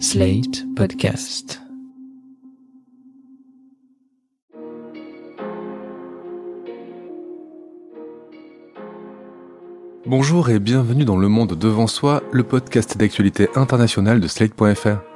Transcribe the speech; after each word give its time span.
Slate 0.00 0.64
Podcast. 0.74 1.60
Bonjour 10.04 10.50
et 10.50 10.58
bienvenue 10.58 11.04
dans 11.04 11.16
Le 11.16 11.28
Monde 11.28 11.54
Devant 11.54 11.86
Soi, 11.86 12.22
le 12.32 12.42
podcast 12.42 12.98
d'actualité 12.98 13.48
internationale 13.54 14.20
de 14.20 14.26
Slate.fr. 14.26 15.13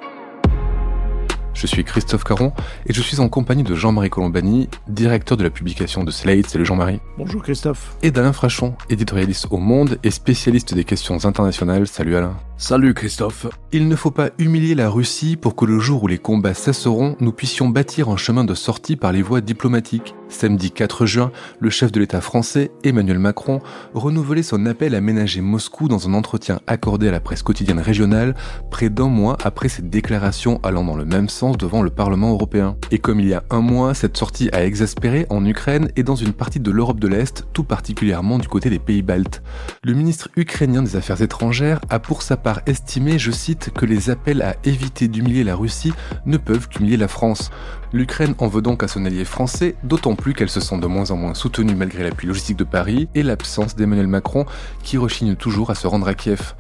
Je 1.59 1.67
suis 1.67 1.83
Christophe 1.83 2.23
Caron 2.23 2.53
et 2.87 2.93
je 2.93 3.03
suis 3.03 3.19
en 3.19 3.29
compagnie 3.29 3.65
de 3.65 3.75
Jean-Marie 3.75 4.11
Colombani, 4.11 4.69
directeur 4.87 5.37
de 5.37 5.43
la 5.43 5.51
publication 5.51 6.05
de 6.05 6.13
Slate. 6.13 6.47
Salut 6.47 6.65
Jean-Marie. 6.65 7.01
Bonjour 7.19 7.43
Christophe. 7.43 7.97
Et 8.01 8.13
d'Alain 8.13 8.33
Frachon, 8.33 8.77
éditorialiste 8.91 9.49
au 9.51 9.57
Monde 9.57 9.99
et 10.05 10.13
spécialiste 10.13 10.75
des 10.75 10.85
questions 10.85 11.25
internationales. 11.25 11.89
Salut 11.89 12.15
Alain. 12.15 12.37
Salut 12.61 12.95
Christophe. 12.95 13.47
Il 13.71 13.87
ne 13.87 13.95
faut 13.95 14.11
pas 14.11 14.31
humilier 14.39 14.75
la 14.75 14.89
Russie 14.89 15.37
pour 15.37 15.55
que 15.55 15.65
le 15.65 15.79
jour 15.79 16.03
où 16.03 16.07
les 16.09 16.19
combats 16.19 16.55
cesseront, 16.55 17.17
nous 17.21 17.31
puissions 17.33 17.69
bâtir 17.69 18.09
un 18.09 18.17
chemin 18.17 18.43
de 18.45 18.55
sortie 18.55 18.97
par 18.97 19.13
les 19.13 19.23
voies 19.23 19.41
diplomatiques. 19.41 20.15
Samedi 20.29 20.73
4 20.73 21.07
juin, 21.07 21.31
le 21.61 21.71
chef 21.71 21.93
de 21.93 22.01
l'État 22.01 22.21
français, 22.21 22.73
Emmanuel 22.83 23.21
Macron, 23.21 23.61
renouvelait 23.95 24.43
son 24.43 24.67
appel 24.67 24.97
à 24.97 25.01
ménager 25.01 25.41
Moscou 25.41 25.87
dans 25.87 26.09
un 26.09 26.15
entretien 26.15 26.61
accordé 26.67 27.07
à 27.09 27.13
la 27.13 27.21
presse 27.21 27.45
quotidienne 27.45 27.79
régionale, 27.79 28.35
près 28.73 28.91
d'un 28.91 29.09
mois 29.09 29.39
après 29.45 29.69
cette 29.69 29.89
déclaration 29.89 30.61
allant 30.65 30.85
dans 30.85 30.97
le 30.97 31.05
même 31.05 31.29
sens 31.29 31.48
devant 31.57 31.83
le 31.83 31.91
Parlement 31.91 32.33
européen. 32.33 32.77
Et 32.91 32.99
comme 32.99 33.21
il 33.21 33.29
y 33.29 33.35
a 33.35 33.45
un 33.51 33.61
mois, 33.61 33.95
cette 33.95 34.17
sortie 34.17 34.49
a 34.53 34.65
exaspéré 34.65 35.27
en 35.31 35.45
Ukraine 35.45 35.91
et 35.97 36.03
dans 36.03 36.15
une 36.15 36.33
partie 36.33 36.61
de 36.61 36.71
l'Europe 36.71 37.01
de 37.01 37.09
l'Est, 37.09 37.47
tout 37.53 37.65
particulièrement 37.65 38.39
du 38.39 38.49
côté 38.49 38.71
des 38.71 38.79
pays 38.79 39.03
baltes. 39.03 39.43
Le 39.83 39.95
ministre 39.95 40.29
ukrainien 40.37 40.83
des 40.83 40.97
Affaires 40.97 41.23
étrangères 41.23 41.81
a 41.91 41.99
pour 41.99 42.23
sa 42.23 42.37
part 42.37 42.61
estimé, 42.67 43.19
je 43.19 43.31
cite, 43.31 43.71
que 43.75 43.87
les 43.87 44.11
appels 44.11 44.43
à 44.43 44.57
éviter 44.65 45.09
d'humilier 45.09 45.45
la 45.45 45.57
Russie 45.57 45.93
ne 46.27 46.37
peuvent 46.37 46.69
qu'humilier 46.69 46.97
la 46.97 47.09
France. 47.09 47.51
L'Ukraine 47.95 48.35
en 48.37 48.49
veut 48.49 48.61
donc 48.61 48.83
à 48.83 48.89
son 48.89 49.07
allié 49.07 49.25
français, 49.25 49.75
d'autant 49.83 50.15
plus 50.15 50.35
qu'elle 50.35 50.51
se 50.51 50.61
sent 50.61 50.77
de 50.79 50.87
moins 50.87 51.11
en 51.11 51.17
moins 51.17 51.33
soutenue 51.33 51.75
malgré 51.75 52.03
l'appui 52.03 52.27
logistique 52.27 52.59
de 52.59 52.65
Paris 52.65 53.09
et 53.15 53.23
l'absence 53.23 53.77
d'Emmanuel 53.77 54.07
Macron 54.07 54.45
qui 54.83 54.99
rechigne 54.99 55.37
toujours 55.37 55.71
à 55.71 55.75
se 55.75 55.87
rendre 55.87 56.07
à 56.07 56.15
Kiev. 56.15 56.55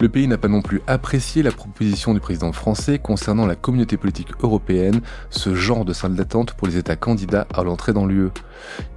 Le 0.00 0.10
pays 0.10 0.26
n'a 0.26 0.36
pas 0.36 0.48
non 0.48 0.60
plus 0.60 0.82
apprécié 0.86 1.42
la 1.42 1.52
proposition 1.52 2.12
du 2.12 2.20
président 2.20 2.52
français 2.52 2.98
concernant 2.98 3.46
la 3.46 3.54
communauté 3.54 3.96
politique 3.96 4.32
européenne, 4.42 5.00
ce 5.30 5.54
genre 5.54 5.86
de 5.86 5.94
salle 5.94 6.16
d'attente 6.16 6.52
pour 6.52 6.66
les 6.66 6.76
États 6.76 6.96
candidats 6.96 7.46
à 7.54 7.62
l'entrée 7.62 7.94
dans 7.94 8.04
l'UE. 8.04 8.28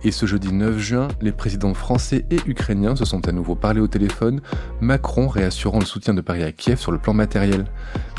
Et 0.04 0.12
ce 0.12 0.26
jeudi 0.26 0.52
9 0.52 0.78
juin, 0.78 1.08
les 1.22 1.32
présidents 1.32 1.74
français 1.74 2.26
et 2.32 2.40
ukrainiens 2.48 2.96
se 2.96 3.06
sont 3.06 3.28
à 3.28 3.32
nouveau 3.32 3.56
parlé 3.56 3.80
au 3.80 3.88
téléphone, 3.88 4.42
Macron 4.82 5.28
réassurant 5.28 5.80
le 5.80 5.86
soutien 5.86 6.14
de 6.14 6.22
Paris 6.22 6.44
à 6.44 6.52
Kiev 6.52 6.80
sur 6.80 6.92
le 6.92 6.98
plan 6.98 7.14
matériel. 7.14 7.66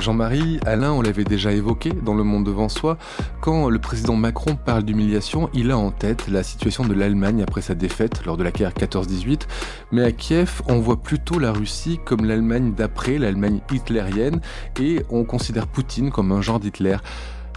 Jean-Marie, 0.00 0.60
Alain, 0.64 0.92
on 0.92 1.02
l'avait 1.02 1.24
déjà 1.24 1.52
évoqué 1.52 1.92
dans 2.04 2.14
Le 2.14 2.22
Monde 2.22 2.46
devant 2.46 2.68
soi, 2.68 2.96
quand 3.40 3.57
le 3.66 3.78
président 3.80 4.14
Macron 4.14 4.54
parle 4.54 4.84
d'humiliation, 4.84 5.50
il 5.52 5.72
a 5.72 5.78
en 5.78 5.90
tête 5.90 6.28
la 6.28 6.44
situation 6.44 6.84
de 6.84 6.94
l'Allemagne 6.94 7.42
après 7.42 7.60
sa 7.60 7.74
défaite 7.74 8.24
lors 8.24 8.36
de 8.36 8.44
la 8.44 8.52
guerre 8.52 8.72
14-18, 8.72 9.42
mais 9.90 10.04
à 10.04 10.12
Kiev, 10.12 10.62
on 10.68 10.78
voit 10.78 11.02
plutôt 11.02 11.40
la 11.40 11.52
Russie 11.52 11.98
comme 12.04 12.24
l'Allemagne 12.24 12.74
d'après, 12.76 13.18
l'Allemagne 13.18 13.60
hitlérienne, 13.72 14.40
et 14.80 15.02
on 15.10 15.24
considère 15.24 15.66
Poutine 15.66 16.10
comme 16.10 16.30
un 16.30 16.40
genre 16.40 16.60
d'Hitler. 16.60 16.98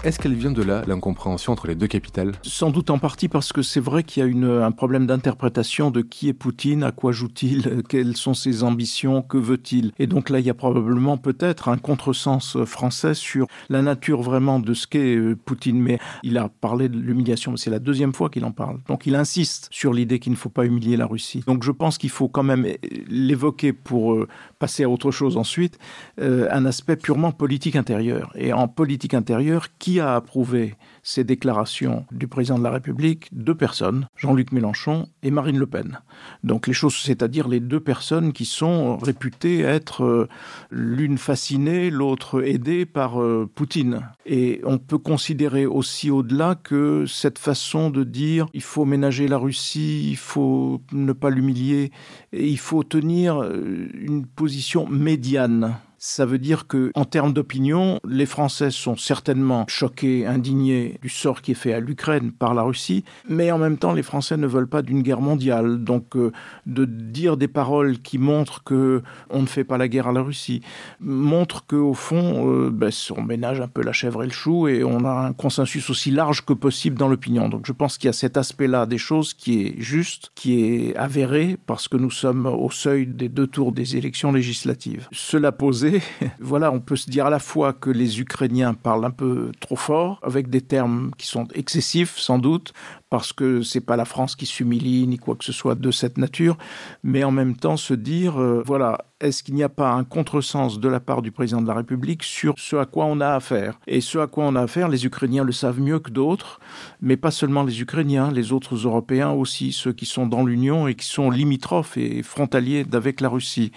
Est-ce 0.04 0.18
qu'elle 0.18 0.34
vient 0.34 0.52
de 0.52 0.64
là, 0.64 0.82
l'incompréhension 0.88 1.54
entre 1.54 1.68
les 1.68 1.76
deux 1.76 1.86
capitales? 1.86 2.32
Sans 2.42 2.72
doute 2.72 2.90
en 2.90 2.98
partie 2.98 3.28
parce 3.28 3.54
que 3.54 3.62
c'est 3.62 3.80
vrai 3.80 4.04
qu'il 4.04 4.24
y 4.24 4.26
a 4.26 4.28
une, 4.28 4.50
un 4.50 4.72
problème 4.72 5.06
d'interprétation 5.06 5.92
de 5.92 6.02
qui 6.02 6.28
est 6.28 6.34
Poutine, 6.34 6.82
à 6.82 6.92
quoi 6.92 7.12
joue-t-il, 7.12 7.84
quelles 7.90 8.18
sont 8.18 8.34
ses 8.34 8.64
ambitions, 8.64 9.22
que 9.22 9.38
veut-il? 9.38 9.92
Et 10.00 10.08
donc 10.08 10.32
là, 10.32 10.40
il 10.40 10.46
y 10.48 10.50
a 10.50 10.56
probablement 10.56 11.18
peut-être 11.18 11.70
un 11.70 11.78
contresens 11.78 12.58
français 12.66 13.14
sur 13.14 13.46
la 13.70 13.84
nature 13.84 14.24
vraiment 14.24 14.60
de 14.60 14.74
ce 14.74 14.88
qu'est 14.88 15.16
euh, 15.16 15.36
Poutine. 15.36 15.80
Mais 15.80 16.00
il 16.24 16.40
a 16.40 16.50
parlé 16.50 16.90
de 16.90 16.98
l'humiliation, 16.98 17.56
c'est 17.56 17.70
la 17.70 17.78
deuxième 17.78 18.14
fois 18.14 18.32
qu'il 18.32 18.44
en 18.46 18.52
parle. 18.52 18.80
Donc 18.88 19.06
il 19.06 19.14
insiste 19.14 19.68
sur 19.70 19.94
l'idée 19.94 20.18
qu'il 20.18 20.32
ne 20.32 20.38
faut 20.38 20.50
pas 20.50 20.66
humilier 20.66 20.98
la 20.98 21.06
Russie. 21.06 21.44
Donc 21.46 21.64
je 21.64 21.72
pense 21.72 22.00
qu'il 22.00 22.10
faut 22.10 22.28
quand 22.28 22.42
même 22.42 22.66
l'évoquer 23.08 23.72
pour 23.72 24.14
euh, 24.14 24.28
passer 24.62 24.84
à 24.84 24.90
autre 24.90 25.10
chose 25.10 25.38
ensuite, 25.38 25.80
euh, 26.20 26.48
un 26.52 26.66
aspect 26.68 26.96
purement 26.96 27.32
politique 27.32 27.76
intérieur. 27.76 28.32
Et 28.36 28.54
en 28.54 28.68
politique 28.68 29.16
intérieure, 29.16 29.70
qui 29.80 30.00
a 30.00 30.16
approuvé 30.16 30.76
ces 31.02 31.24
déclarations 31.24 32.06
du 32.12 32.28
président 32.28 32.60
de 32.60 32.64
la 32.64 32.70
République? 32.70 33.28
Deux 33.32 33.56
personnes, 33.56 34.08
Jean-Luc 34.16 34.52
Mélenchon 34.52 35.08
et 35.24 35.32
Marine 35.32 35.58
Le 35.58 35.66
Pen. 35.66 36.00
Donc 36.44 36.68
les 36.68 36.74
choses, 36.74 36.96
c'est-à-dire 36.96 37.48
les 37.48 37.60
deux 37.60 37.80
personnes 37.80 38.34
qui 38.34 38.46
sont 38.46 38.98
réputées 38.98 39.62
être 39.62 40.04
euh, 40.04 40.30
l'une 40.70 41.18
fascinée, 41.18 41.90
l'autre 41.90 42.44
aidée 42.44 42.86
par 42.86 43.20
euh, 43.20 43.50
Poutine. 43.56 44.02
Et 44.28 44.62
on 44.64 44.78
peut 44.78 45.00
considérer 45.00 45.66
aussi 45.66 46.12
au-delà 46.12 46.54
que 46.54 47.06
cette 47.08 47.40
façon 47.40 47.90
de 47.90 48.04
dire 48.04 48.46
il 48.54 48.62
faut 48.62 48.86
ménager 48.86 49.28
la 49.28 49.40
Russie, 49.40 50.08
il 50.12 50.18
faut 50.18 50.82
ne 50.92 51.14
pas 51.14 51.32
l'humilier, 51.32 51.92
il 52.34 52.58
faut 52.58 52.84
tenir 52.84 53.42
euh, 53.42 53.88
une 53.94 54.26
position 54.26 54.88
médiane 54.88 55.78
ça 56.04 56.26
veut 56.26 56.40
dire 56.40 56.66
que, 56.66 56.92
en 56.96 57.06
termes 57.06 57.32
d'opinion, 57.32 58.00
les 58.08 58.26
Français 58.26 58.72
sont 58.72 58.98
certainement 58.98 59.66
choqués, 59.68 60.26
indignés 60.26 60.98
du 61.04 61.10
sort 61.10 61.44
qui 61.44 61.52
est 61.52 61.54
fait 61.54 61.74
à 61.74 61.80
l'Ukraine 61.80 62.32
par 62.32 62.56
la 62.56 62.64
Russie, 62.64 63.04
mais 63.30 63.52
en 63.52 63.60
même 63.60 63.78
temps, 63.78 63.94
les 63.94 64.02
Français 64.02 64.36
ne 64.36 64.48
veulent 64.48 64.68
pas 64.68 64.82
d'une 64.82 65.04
guerre 65.04 65.22
mondiale. 65.22 65.84
Donc, 65.84 66.16
euh, 66.16 66.32
de 66.66 66.86
dire 66.86 67.38
des 67.38 67.48
paroles 67.48 68.00
qui 68.00 68.18
montrent 68.18 68.64
que 68.64 69.04
on 69.30 69.44
ne 69.44 69.46
fait 69.46 69.64
pas 69.64 69.78
la 69.78 69.88
guerre 69.88 70.08
à 70.08 70.12
la 70.12 70.24
Russie 70.24 70.62
montre 71.00 71.68
que, 71.68 71.76
au 71.76 71.94
fond, 71.94 72.50
euh, 72.52 72.72
ben, 72.72 72.90
on 73.16 73.22
ménage 73.22 73.62
un 73.62 73.68
peu 73.68 73.84
la 73.84 73.94
chèvre 73.94 74.24
et 74.24 74.26
le 74.26 74.34
chou 74.34 74.68
et 74.68 74.84
on 74.84 75.06
a 75.06 75.12
un 75.12 75.34
consensus 75.34 75.88
aussi 75.92 76.10
large 76.10 76.44
que 76.46 76.54
possible 76.54 76.98
dans 76.98 77.10
l'opinion. 77.10 77.48
Donc, 77.48 77.68
je 77.68 77.74
pense 77.74 78.00
qu'il 78.00 78.08
y 78.08 78.10
a 78.10 78.14
cet 78.14 78.38
aspect-là 78.38 78.88
des 78.88 78.98
choses 78.98 79.36
qui 79.36 79.62
est 79.62 79.76
juste, 79.80 80.32
qui 80.34 80.64
est 80.64 80.96
avéré, 80.96 81.58
parce 81.68 81.88
que 81.88 81.98
nous 81.98 82.10
sommes 82.10 82.48
au 82.48 82.72
seuil 82.72 83.06
des 83.06 83.30
deux 83.30 83.46
tours 83.46 83.72
des 83.72 83.98
élections 83.98 84.32
législatives. 84.32 85.08
Cela 85.12 85.52
posé, 85.52 85.91
voilà, 86.40 86.72
on 86.72 86.80
peut 86.80 86.96
se 86.96 87.10
dire 87.10 87.26
à 87.26 87.30
la 87.30 87.40
fois 87.40 87.74
que 87.74 87.90
les 87.90 88.20
Ukrainiens 88.20 88.74
parlent 88.74 89.06
un 89.06 89.12
peu 89.12 89.52
trop 89.60 89.76
fort, 89.76 90.20
avec 90.24 90.50
des 90.50 90.62
termes 90.62 91.12
qui 91.18 91.28
sont 91.28 91.48
excessifs 91.54 92.18
sans 92.18 92.40
doute, 92.40 92.74
parce 93.10 93.34
que 93.34 93.62
c'est 93.62 93.82
pas 93.82 93.96
la 93.96 94.06
France 94.06 94.36
qui 94.36 94.46
s'humilie 94.46 95.08
ni 95.08 95.18
quoi 95.18 95.36
que 95.36 95.46
ce 95.46 95.52
soit 95.52 95.76
de 95.76 95.92
cette 95.92 96.18
nature, 96.18 96.58
mais 97.04 97.24
en 97.24 97.32
même 97.32 97.56
temps 97.56 97.78
se 97.78 97.94
dire, 97.94 98.42
euh, 98.42 98.64
voilà, 98.66 99.06
est-ce 99.22 99.44
qu'il 99.44 99.54
n'y 99.54 99.64
a 99.64 99.70
pas 99.70 99.92
un 99.92 100.04
contresens 100.04 100.80
de 100.80 100.90
la 100.90 101.00
part 101.00 101.22
du 101.22 101.32
président 101.32 101.62
de 101.62 101.68
la 101.68 101.76
République 101.76 102.24
sur 102.24 102.56
ce 102.58 102.76
à 102.76 102.86
quoi 102.86 103.06
on 103.06 103.22
a 103.22 103.30
affaire? 103.30 103.80
Et 103.88 104.02
ce 104.02 104.18
à 104.18 104.28
quoi 104.28 104.46
on 104.46 104.56
a 104.56 104.62
affaire, 104.62 104.90
les 104.90 105.06
Ukrainiens 105.06 105.44
le 105.44 105.52
savent 105.52 105.80
mieux 105.80 106.00
que 106.00 106.10
d'autres, 106.10 106.60
mais 107.02 107.18
pas 107.18 107.32
seulement 107.32 107.64
les 107.64 107.82
Ukrainiens, 107.82 108.32
les 108.32 108.52
autres 108.52 108.76
Européens 108.76 109.30
aussi, 109.32 109.72
ceux 109.72 109.94
qui 109.94 110.06
sont 110.06 110.26
dans 110.26 110.44
l'Union 110.44 110.88
et 110.88 110.96
qui 110.96 111.06
sont 111.06 111.30
limitrophes 111.30 111.98
et 111.98 112.24
frontaliers 112.24 112.84
d'avec 112.84 113.22
la 113.22 113.30
Russie. 113.30 113.72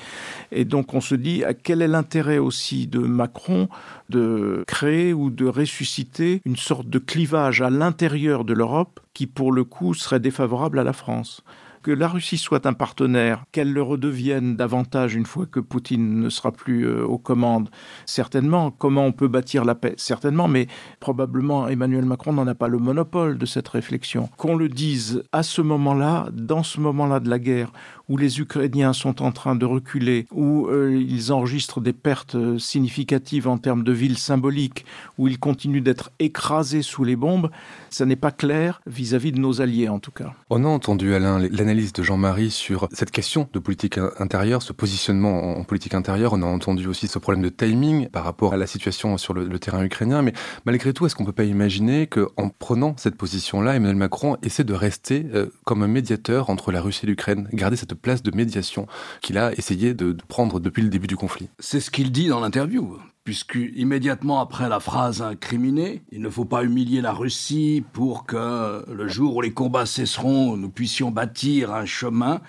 Et 0.50 0.64
donc 0.64 0.94
on 0.94 1.00
se 1.00 1.14
dit, 1.14 1.44
quel 1.62 1.82
est 1.82 1.88
l'intérêt 1.88 2.38
aussi 2.38 2.86
de 2.86 3.00
Macron 3.00 3.68
de 4.08 4.64
créer 4.66 5.12
ou 5.12 5.30
de 5.30 5.46
ressusciter 5.46 6.40
une 6.44 6.56
sorte 6.56 6.88
de 6.88 6.98
clivage 6.98 7.60
à 7.60 7.70
l'intérieur 7.70 8.44
de 8.44 8.54
l'Europe 8.54 9.00
qui 9.12 9.26
pour 9.26 9.52
le 9.52 9.64
coup 9.64 9.94
serait 9.94 10.20
défavorable 10.20 10.78
à 10.78 10.84
la 10.84 10.92
France? 10.92 11.42
Que 11.84 11.90
la 11.90 12.08
Russie 12.08 12.38
soit 12.38 12.64
un 12.64 12.72
partenaire, 12.72 13.44
qu'elle 13.52 13.70
le 13.70 13.82
redevienne 13.82 14.56
davantage 14.56 15.14
une 15.14 15.26
fois 15.26 15.44
que 15.44 15.60
Poutine 15.60 16.18
ne 16.18 16.30
sera 16.30 16.50
plus 16.50 16.86
euh, 16.86 17.04
aux 17.04 17.18
commandes, 17.18 17.68
certainement. 18.06 18.70
Comment 18.70 19.04
on 19.04 19.12
peut 19.12 19.28
bâtir 19.28 19.66
la 19.66 19.74
paix? 19.74 19.92
Certainement, 19.98 20.48
mais 20.48 20.66
probablement 20.98 21.68
Emmanuel 21.68 22.06
Macron 22.06 22.32
n'en 22.32 22.46
a 22.46 22.54
pas 22.54 22.68
le 22.68 22.78
monopole 22.78 23.36
de 23.36 23.44
cette 23.44 23.68
réflexion. 23.68 24.30
Qu'on 24.38 24.56
le 24.56 24.70
dise 24.70 25.24
à 25.32 25.42
ce 25.42 25.60
moment-là, 25.60 26.28
dans 26.32 26.62
ce 26.62 26.80
moment-là 26.80 27.20
de 27.20 27.28
la 27.28 27.38
guerre, 27.38 27.70
où 28.08 28.16
les 28.16 28.40
Ukrainiens 28.40 28.92
sont 28.92 29.22
en 29.22 29.32
train 29.32 29.56
de 29.56 29.64
reculer, 29.64 30.26
où 30.32 30.66
euh, 30.66 30.94
ils 30.94 31.32
enregistrent 31.32 31.80
des 31.80 31.92
pertes 31.92 32.34
euh, 32.34 32.58
significatives 32.58 33.48
en 33.48 33.58
termes 33.58 33.84
de 33.84 33.92
villes 33.92 34.18
symboliques, 34.18 34.84
où 35.18 35.28
ils 35.28 35.38
continuent 35.38 35.82
d'être 35.82 36.10
écrasés 36.18 36.82
sous 36.82 37.04
les 37.04 37.16
bombes, 37.16 37.50
ça 37.90 38.04
n'est 38.04 38.16
pas 38.16 38.30
clair 38.30 38.80
vis-à-vis 38.86 39.30
-vis 39.30 39.34
de 39.34 39.40
nos 39.40 39.60
alliés 39.60 39.88
en 39.88 39.98
tout 39.98 40.10
cas. 40.10 40.34
On 40.50 40.64
a 40.64 40.68
entendu 40.68 41.14
Alain 41.14 41.38
l'analyse 41.38 41.92
de 41.92 42.02
Jean-Marie 42.02 42.50
sur 42.50 42.88
cette 42.92 43.10
question 43.10 43.48
de 43.52 43.58
politique 43.58 43.98
intérieure, 44.18 44.62
ce 44.62 44.72
positionnement 44.72 45.58
en 45.58 45.64
politique 45.64 45.94
intérieure. 45.94 46.32
On 46.34 46.42
a 46.42 46.46
entendu 46.46 46.86
aussi 46.86 47.08
ce 47.08 47.18
problème 47.18 47.42
de 47.42 47.48
timing 47.48 48.08
par 48.08 48.24
rapport 48.24 48.52
à 48.52 48.56
la 48.56 48.66
situation 48.66 49.16
sur 49.16 49.34
le, 49.34 49.58
terrain 49.58 49.82
ukrainien. 49.82 50.22
Mais 50.22 50.32
malgré 50.66 50.92
tout, 50.92 51.06
est-ce 51.06 51.14
qu'on 51.14 51.24
peut 51.24 51.32
pas 51.32 51.44
imaginer 51.44 52.06
qu'en 52.06 52.48
prenant 52.50 52.94
cette 52.98 53.16
position-là, 53.16 53.76
Emmanuel 53.76 53.96
Macron 53.96 54.36
essaie 54.42 54.64
de 54.64 54.74
rester 54.74 55.26
euh, 55.34 55.46
comme 55.64 55.82
un 55.82 55.88
médiateur 55.88 56.50
entre 56.50 56.72
la 56.72 56.80
Russie 56.80 57.06
et 57.06 57.08
l'Ukraine, 57.08 57.48
garder 57.52 57.76
cette 57.76 57.93
place 57.94 58.22
de 58.22 58.34
médiation 58.34 58.86
qu'il 59.20 59.38
a 59.38 59.52
essayé 59.52 59.94
de, 59.94 60.12
de 60.12 60.22
prendre 60.28 60.60
depuis 60.60 60.82
le 60.82 60.88
début 60.88 61.06
du 61.06 61.16
conflit. 61.16 61.48
C'est 61.58 61.80
ce 61.80 61.90
qu'il 61.90 62.12
dit 62.12 62.28
dans 62.28 62.40
l'interview 62.40 62.98
puisque 63.24 63.58
immédiatement 63.74 64.40
après 64.40 64.68
la 64.68 64.80
phrase 64.80 65.22
incriminée, 65.22 66.02
il 66.12 66.20
ne 66.20 66.28
faut 66.28 66.44
pas 66.44 66.62
humilier 66.62 67.00
la 67.00 67.12
Russie 67.12 67.82
pour 67.94 68.26
que 68.26 68.84
le 68.92 69.08
jour 69.08 69.36
où 69.36 69.40
les 69.40 69.52
combats 69.52 69.86
cesseront, 69.86 70.58
nous 70.58 70.68
puissions 70.68 71.10
bâtir 71.10 71.72
un 71.72 71.86
chemin 71.86 72.42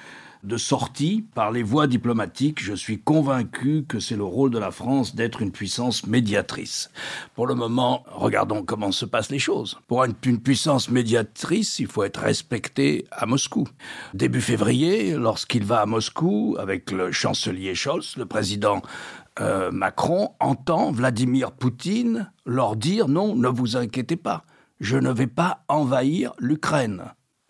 de 0.46 0.58
sortie 0.58 1.26
par 1.34 1.52
les 1.52 1.64
voies 1.64 1.88
diplomatiques. 1.88 2.64
Je 2.64 2.74
suis 2.74 3.02
convaincu 3.02 3.86
que 3.88 4.00
c'est 4.00 4.16
le 4.16 4.24
rôle 4.24 4.52
de 4.52 4.60
la 4.60 4.72
France 4.72 5.16
d'être 5.16 5.42
une 5.42 5.52
puissance 5.52 6.06
médiatrice. 6.06 6.90
Pour 7.34 7.48
le 7.48 7.56
moment, 7.56 8.04
regardons 8.08 8.64
comment 8.64 8.92
se 8.92 9.06
passent 9.06 9.32
les 9.32 9.40
choses. 9.40 9.78
Pour 9.88 10.06
être 10.06 10.16
une 10.26 10.40
puissance 10.40 10.90
médiatrice, 10.90 11.80
il 11.80 11.88
faut 11.88 12.04
être 12.04 12.22
respecté 12.22 13.06
à 13.12 13.26
Moscou. 13.26 13.68
Début 14.14 14.42
février, 14.42 15.14
lorsqu'il 15.16 15.64
va 15.64 15.82
à 15.82 15.86
Moscou 15.86 16.56
avec 16.60 16.92
le 16.92 17.12
chancelier 17.12 17.76
Scholz, 17.76 18.16
le 18.18 18.26
président 18.26 18.82
euh, 19.40 19.72
Macron 19.72 20.30
entend 20.40 20.92
Vladimir 20.92 21.52
Poutine 21.52 22.32
leur 22.46 22.76
dire 22.76 23.08
non, 23.08 23.36
ne 23.36 23.50
vous 23.50 23.76
inquiétez 23.76 24.16
pas, 24.16 24.46
je 24.80 24.98
ne 24.98 25.12
vais 25.12 25.28
pas 25.28 25.64
envahir 25.68 26.34
l'Ukraine. 26.40 27.04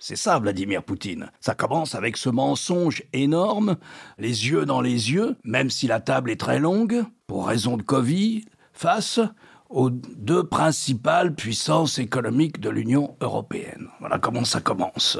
C'est 0.07 0.15
ça, 0.15 0.37
Vladimir 0.37 0.83
Poutine. 0.83 1.31
Ça 1.39 1.55
commence 1.55 1.95
avec 1.95 2.15
ce 2.15 2.29
mensonge 2.29 3.01
énorme, 3.11 3.75
les 4.19 4.47
yeux 4.49 4.63
dans 4.63 4.79
les 4.79 5.11
yeux, 5.11 5.35
même 5.43 5.71
si 5.71 5.87
la 5.87 5.99
table 5.99 6.29
est 6.29 6.39
très 6.39 6.59
longue, 6.59 7.03
pour 7.25 7.47
raison 7.47 7.75
de 7.75 7.81
Covid, 7.81 8.45
face 8.71 9.19
aux 9.67 9.89
deux 9.89 10.43
principales 10.43 11.33
puissances 11.33 11.97
économiques 11.97 12.59
de 12.59 12.69
l'Union 12.69 13.15
européenne. 13.19 13.87
Voilà 13.99 14.19
comment 14.19 14.45
ça 14.45 14.61
commence. 14.61 15.17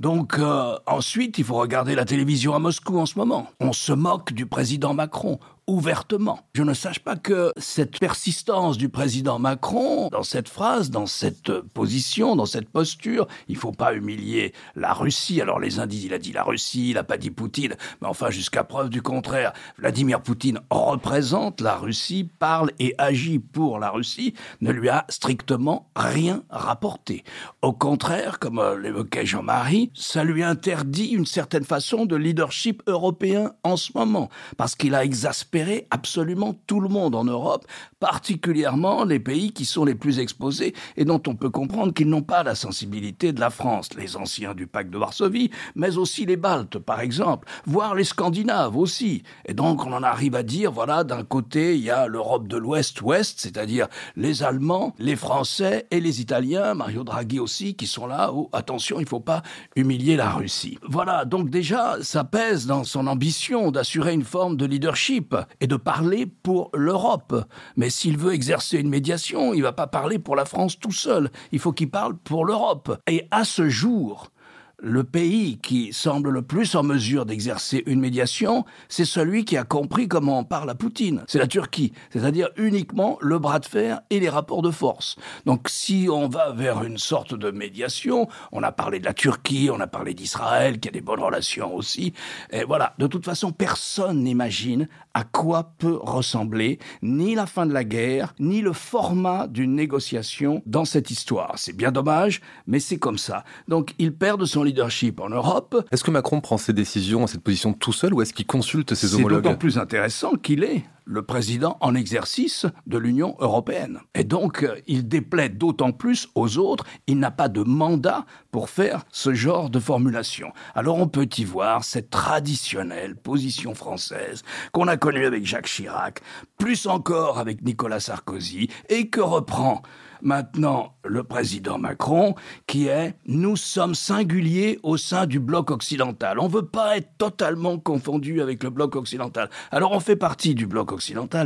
Donc 0.00 0.40
euh, 0.40 0.76
ensuite, 0.86 1.38
il 1.38 1.44
faut 1.44 1.54
regarder 1.54 1.94
la 1.94 2.04
télévision 2.04 2.52
à 2.56 2.58
Moscou 2.58 2.98
en 2.98 3.06
ce 3.06 3.16
moment. 3.20 3.46
On 3.60 3.72
se 3.72 3.92
moque 3.92 4.32
du 4.32 4.46
président 4.46 4.92
Macron 4.92 5.38
ouvertement. 5.66 6.40
Je 6.54 6.62
ne 6.62 6.74
sache 6.74 7.00
pas 7.00 7.16
que 7.16 7.52
cette 7.56 7.98
persistance 7.98 8.78
du 8.78 8.88
président 8.88 9.38
Macron 9.38 10.08
dans 10.10 10.22
cette 10.22 10.48
phrase, 10.48 10.90
dans 10.90 11.06
cette 11.06 11.50
position, 11.60 12.36
dans 12.36 12.46
cette 12.46 12.68
posture, 12.68 13.26
il 13.48 13.56
faut 13.56 13.72
pas 13.72 13.94
humilier 13.94 14.52
la 14.76 14.92
Russie. 14.92 15.40
Alors 15.40 15.58
les 15.58 15.80
indices, 15.80 16.04
il 16.04 16.14
a 16.14 16.18
dit 16.18 16.32
la 16.32 16.44
Russie, 16.44 16.90
il 16.90 16.94
n'a 16.94 17.04
pas 17.04 17.18
dit 17.18 17.30
Poutine, 17.30 17.74
mais 18.00 18.06
enfin 18.06 18.30
jusqu'à 18.30 18.62
preuve 18.62 18.90
du 18.90 19.02
contraire, 19.02 19.52
Vladimir 19.78 20.22
Poutine 20.22 20.60
représente 20.70 21.60
la 21.60 21.76
Russie, 21.76 22.28
parle 22.38 22.70
et 22.78 22.94
agit 22.98 23.40
pour 23.40 23.80
la 23.80 23.90
Russie, 23.90 24.34
ne 24.60 24.70
lui 24.70 24.88
a 24.88 25.04
strictement 25.08 25.90
rien 25.96 26.44
rapporté. 26.48 27.24
Au 27.62 27.72
contraire, 27.72 28.38
comme 28.38 28.62
l'évoquait 28.80 29.26
Jean-Marie, 29.26 29.90
ça 29.94 30.22
lui 30.22 30.44
interdit 30.44 31.06
une 31.08 31.26
certaine 31.26 31.64
façon 31.64 32.06
de 32.06 32.14
leadership 32.14 32.82
européen 32.86 33.52
en 33.64 33.76
ce 33.76 33.90
moment, 33.94 34.28
parce 34.56 34.76
qu'il 34.76 34.94
a 34.94 35.04
exaspéré 35.04 35.55
absolument 35.90 36.54
tout 36.66 36.80
le 36.80 36.88
monde 36.88 37.14
en 37.14 37.24
Europe, 37.24 37.66
particulièrement 38.00 39.04
les 39.04 39.20
pays 39.20 39.52
qui 39.52 39.64
sont 39.64 39.84
les 39.84 39.94
plus 39.94 40.18
exposés 40.18 40.74
et 40.96 41.04
dont 41.04 41.22
on 41.26 41.34
peut 41.34 41.50
comprendre 41.50 41.92
qu'ils 41.92 42.08
n'ont 42.08 42.22
pas 42.22 42.42
la 42.42 42.54
sensibilité 42.54 43.32
de 43.32 43.40
la 43.40 43.50
France, 43.50 43.90
les 43.96 44.16
anciens 44.16 44.54
du 44.54 44.66
pacte 44.66 44.90
de 44.90 44.98
Varsovie, 44.98 45.50
mais 45.74 45.96
aussi 45.96 46.26
les 46.26 46.36
Baltes, 46.36 46.78
par 46.78 47.00
exemple, 47.00 47.48
voire 47.66 47.94
les 47.94 48.04
Scandinaves 48.04 48.76
aussi. 48.76 49.22
Et 49.46 49.54
donc 49.54 49.86
on 49.86 49.92
en 49.92 50.02
arrive 50.02 50.34
à 50.34 50.42
dire, 50.42 50.72
voilà, 50.72 51.04
d'un 51.04 51.24
côté, 51.24 51.76
il 51.76 51.82
y 51.82 51.90
a 51.90 52.06
l'Europe 52.06 52.48
de 52.48 52.56
l'Ouest-Ouest, 52.56 53.40
c'est-à-dire 53.40 53.88
les 54.16 54.42
Allemands, 54.42 54.94
les 54.98 55.16
Français 55.16 55.86
et 55.90 56.00
les 56.00 56.20
Italiens, 56.20 56.74
Mario 56.74 57.04
Draghi 57.04 57.40
aussi, 57.40 57.74
qui 57.74 57.86
sont 57.86 58.06
là, 58.06 58.32
où, 58.32 58.48
attention, 58.52 58.98
il 58.98 59.04
ne 59.04 59.08
faut 59.08 59.20
pas 59.20 59.42
humilier 59.74 60.16
la 60.16 60.30
Russie. 60.30 60.78
Voilà, 60.88 61.24
donc 61.24 61.50
déjà, 61.50 61.96
ça 62.02 62.24
pèse 62.24 62.66
dans 62.66 62.84
son 62.84 63.06
ambition 63.06 63.70
d'assurer 63.70 64.12
une 64.12 64.24
forme 64.24 64.56
de 64.56 64.66
leadership 64.66 65.34
et 65.60 65.66
de 65.66 65.76
parler 65.76 66.26
pour 66.26 66.70
l'Europe. 66.74 67.46
Mais 67.76 67.90
s'il 67.90 68.18
veut 68.18 68.32
exercer 68.32 68.78
une 68.78 68.88
médiation, 68.88 69.54
il 69.54 69.58
ne 69.58 69.64
va 69.64 69.72
pas 69.72 69.86
parler 69.86 70.18
pour 70.18 70.36
la 70.36 70.44
France 70.44 70.78
tout 70.78 70.92
seul. 70.92 71.30
Il 71.52 71.58
faut 71.58 71.72
qu'il 71.72 71.90
parle 71.90 72.16
pour 72.16 72.44
l'Europe. 72.44 73.00
Et 73.06 73.26
à 73.30 73.44
ce 73.44 73.68
jour, 73.68 74.30
le 74.78 75.04
pays 75.04 75.58
qui 75.58 75.92
semble 75.92 76.30
le 76.30 76.42
plus 76.42 76.74
en 76.74 76.82
mesure 76.82 77.24
d'exercer 77.24 77.82
une 77.86 78.00
médiation, 78.00 78.64
c'est 78.88 79.06
celui 79.06 79.46
qui 79.46 79.56
a 79.56 79.64
compris 79.64 80.06
comment 80.06 80.40
on 80.40 80.44
parle 80.44 80.68
à 80.68 80.74
Poutine. 80.74 81.24
C'est 81.28 81.38
la 81.38 81.46
Turquie, 81.46 81.92
c'est-à-dire 82.10 82.50
uniquement 82.56 83.16
le 83.22 83.38
bras 83.38 83.58
de 83.58 83.64
fer 83.64 84.00
et 84.10 84.20
les 84.20 84.28
rapports 84.28 84.60
de 84.60 84.70
force. 84.70 85.16
Donc 85.46 85.68
si 85.70 86.08
on 86.10 86.28
va 86.28 86.52
vers 86.52 86.82
une 86.82 86.98
sorte 86.98 87.34
de 87.34 87.50
médiation, 87.50 88.28
on 88.52 88.62
a 88.62 88.70
parlé 88.70 89.00
de 89.00 89.06
la 89.06 89.14
Turquie, 89.14 89.70
on 89.72 89.80
a 89.80 89.86
parlé 89.86 90.12
d'Israël, 90.12 90.78
qui 90.78 90.88
a 90.88 90.92
des 90.92 91.00
bonnes 91.00 91.22
relations 91.22 91.74
aussi, 91.74 92.12
et 92.50 92.64
voilà, 92.64 92.94
de 92.98 93.06
toute 93.06 93.24
façon, 93.24 93.52
personne 93.52 94.22
n'imagine 94.22 94.88
à 95.14 95.24
quoi 95.24 95.72
peut 95.78 95.98
ressembler 96.02 96.78
ni 97.00 97.34
la 97.34 97.46
fin 97.46 97.64
de 97.64 97.72
la 97.72 97.84
guerre, 97.84 98.34
ni 98.38 98.60
le 98.60 98.74
format 98.74 99.46
d'une 99.46 99.74
négociation 99.74 100.62
dans 100.66 100.84
cette 100.84 101.10
histoire. 101.10 101.54
C'est 101.56 101.74
bien 101.74 101.90
dommage, 101.90 102.42
mais 102.66 102.80
c'est 102.80 102.98
comme 102.98 103.16
ça. 103.16 103.44
Donc 103.68 103.94
il 103.98 104.14
perd 104.14 104.38
de 104.38 104.44
son 104.44 104.65
leadership 104.66 105.20
en 105.20 105.30
Europe. 105.30 105.84
Est-ce 105.90 106.04
que 106.04 106.10
Macron 106.10 106.40
prend 106.40 106.58
ses 106.58 106.72
décisions, 106.72 107.26
cette 107.26 107.42
position 107.42 107.72
tout 107.72 107.92
seul, 107.92 108.12
ou 108.12 108.22
est-ce 108.22 108.32
qu'il 108.32 108.46
consulte 108.46 108.94
ses 108.94 109.14
homologues 109.14 109.42
C'est 109.42 109.48
d'autant 109.48 109.58
plus 109.58 109.78
intéressant 109.78 110.32
qu'il 110.34 110.64
est 110.64 110.84
le 111.06 111.22
président 111.22 111.78
en 111.80 111.94
exercice 111.94 112.66
de 112.86 112.98
l'Union 112.98 113.36
européenne. 113.38 114.00
Et 114.14 114.24
donc, 114.24 114.64
euh, 114.64 114.74
il 114.88 115.08
déplaît 115.08 115.48
d'autant 115.48 115.92
plus 115.92 116.28
aux 116.34 116.58
autres, 116.58 116.84
il 117.06 117.18
n'a 117.18 117.30
pas 117.30 117.48
de 117.48 117.62
mandat 117.62 118.26
pour 118.50 118.68
faire 118.68 119.04
ce 119.10 119.32
genre 119.32 119.70
de 119.70 119.78
formulation. 119.78 120.52
Alors 120.74 120.98
on 120.98 121.06
peut 121.06 121.28
y 121.38 121.44
voir 121.44 121.84
cette 121.84 122.10
traditionnelle 122.10 123.16
position 123.16 123.74
française 123.74 124.42
qu'on 124.72 124.88
a 124.88 124.96
connue 124.96 125.26
avec 125.26 125.46
Jacques 125.46 125.68
Chirac, 125.68 126.20
plus 126.58 126.86
encore 126.86 127.38
avec 127.38 127.62
Nicolas 127.62 128.00
Sarkozy, 128.00 128.68
et 128.88 129.08
que 129.08 129.20
reprend 129.20 129.82
maintenant 130.22 130.94
le 131.04 131.22
président 131.22 131.78
Macron, 131.78 132.34
qui 132.66 132.88
est 132.88 133.14
nous 133.26 133.56
sommes 133.56 133.94
singuliers 133.94 134.78
au 134.82 134.96
sein 134.96 135.26
du 135.26 135.38
bloc 135.38 135.70
occidental. 135.70 136.38
On 136.38 136.48
ne 136.48 136.52
veut 136.52 136.66
pas 136.66 136.96
être 136.96 137.10
totalement 137.18 137.78
confondu 137.78 138.40
avec 138.40 138.62
le 138.62 138.70
bloc 138.70 138.96
occidental. 138.96 139.50
Alors 139.70 139.92
on 139.92 140.00
fait 140.00 140.16
partie 140.16 140.54
du 140.54 140.66
bloc 140.66 140.92
occidental, 140.92 140.95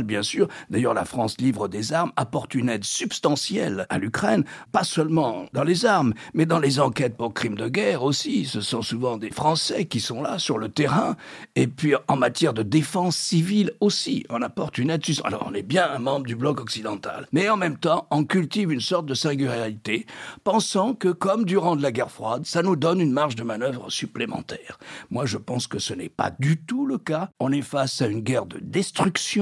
bien 0.03 0.23
sûr. 0.23 0.47
D'ailleurs, 0.69 0.93
la 0.93 1.05
France 1.05 1.37
livre 1.39 1.67
des 1.67 1.93
armes, 1.93 2.11
apporte 2.15 2.55
une 2.55 2.69
aide 2.69 2.83
substantielle 2.83 3.85
à 3.89 3.97
l'Ukraine, 3.97 4.43
pas 4.71 4.83
seulement 4.83 5.45
dans 5.53 5.63
les 5.63 5.85
armes, 5.85 6.13
mais 6.33 6.45
dans 6.45 6.59
les 6.59 6.79
enquêtes 6.79 7.17
pour 7.17 7.33
crimes 7.33 7.55
de 7.55 7.67
guerre 7.67 8.03
aussi. 8.03 8.45
Ce 8.45 8.61
sont 8.61 8.81
souvent 8.81 9.17
des 9.17 9.31
Français 9.31 9.85
qui 9.85 9.99
sont 9.99 10.21
là 10.21 10.39
sur 10.39 10.57
le 10.57 10.69
terrain. 10.69 11.15
Et 11.55 11.67
puis 11.67 11.93
en 12.07 12.15
matière 12.15 12.53
de 12.53 12.63
défense 12.63 13.17
civile 13.17 13.71
aussi, 13.79 14.25
on 14.29 14.41
apporte 14.41 14.77
une 14.77 14.89
aide. 14.89 15.01
Alors 15.23 15.47
on 15.49 15.53
est 15.53 15.63
bien 15.63 15.89
un 15.89 15.99
membre 15.99 16.27
du 16.27 16.35
bloc 16.35 16.61
occidental, 16.61 17.27
mais 17.31 17.49
en 17.49 17.57
même 17.57 17.77
temps, 17.77 18.07
on 18.11 18.23
cultive 18.23 18.71
une 18.71 18.81
sorte 18.81 19.07
de 19.07 19.15
singularité, 19.15 20.05
pensant 20.43 20.93
que 20.93 21.09
comme 21.09 21.43
durant 21.43 21.75
de 21.75 21.81
la 21.81 21.91
guerre 21.91 22.11
froide, 22.11 22.45
ça 22.45 22.61
nous 22.61 22.75
donne 22.75 23.01
une 23.01 23.11
marge 23.11 23.35
de 23.35 23.43
manœuvre 23.43 23.89
supplémentaire. 23.89 24.77
Moi, 25.09 25.25
je 25.25 25.37
pense 25.37 25.65
que 25.65 25.79
ce 25.79 25.93
n'est 25.95 26.09
pas 26.09 26.31
du 26.39 26.61
tout 26.61 26.85
le 26.85 26.97
cas. 26.97 27.29
On 27.39 27.51
est 27.51 27.63
face 27.63 28.01
à 28.01 28.07
une 28.07 28.21
guerre 28.21 28.45
de 28.45 28.59
destruction, 28.59 29.40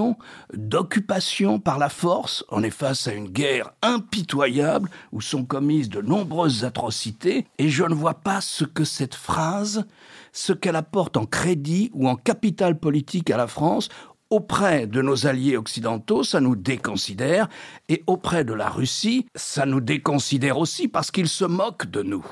d'occupation 0.54 1.60
par 1.60 1.80
la 1.80 1.90
force, 1.90 2.44
on 2.50 2.64
est 2.64 2.70
face 2.70 3.08
à 3.08 3.14
une 3.14 3.30
guerre 3.30 3.72
impitoyable 3.82 4.90
où 5.12 5.22
sont 5.22 5.46
commises 5.46 5.90
de 5.90 6.02
nombreuses 6.02 6.66
atrocités, 6.66 7.46
et 7.58 7.70
je 7.70 7.84
ne 7.84 7.94
vois 7.94 8.16
pas 8.16 8.42
ce 8.42 8.66
que 8.66 8.84
cette 8.84 9.16
phrase, 9.16 9.86
ce 10.32 10.54
qu'elle 10.54 10.76
apporte 10.76 11.18
en 11.18 11.26
crédit 11.26 11.90
ou 11.94 12.08
en 12.08 12.16
capital 12.16 12.80
politique 12.80 13.32
à 13.32 13.38
la 13.38 13.48
France, 13.48 13.90
auprès 14.30 14.86
de 14.86 15.02
nos 15.02 15.26
alliés 15.26 15.58
occidentaux, 15.58 16.24
ça 16.24 16.40
nous 16.40 16.56
déconsidère, 16.56 17.50
et 17.88 18.04
auprès 18.08 18.44
de 18.44 18.54
la 18.54 18.70
Russie, 18.70 19.26
ça 19.36 19.66
nous 19.66 19.82
déconsidère 19.82 20.58
aussi 20.60 20.88
parce 20.88 21.12
qu'ils 21.12 21.30
se 21.30 21.46
moquent 21.46 21.90
de 21.90 22.04
nous. 22.04 22.26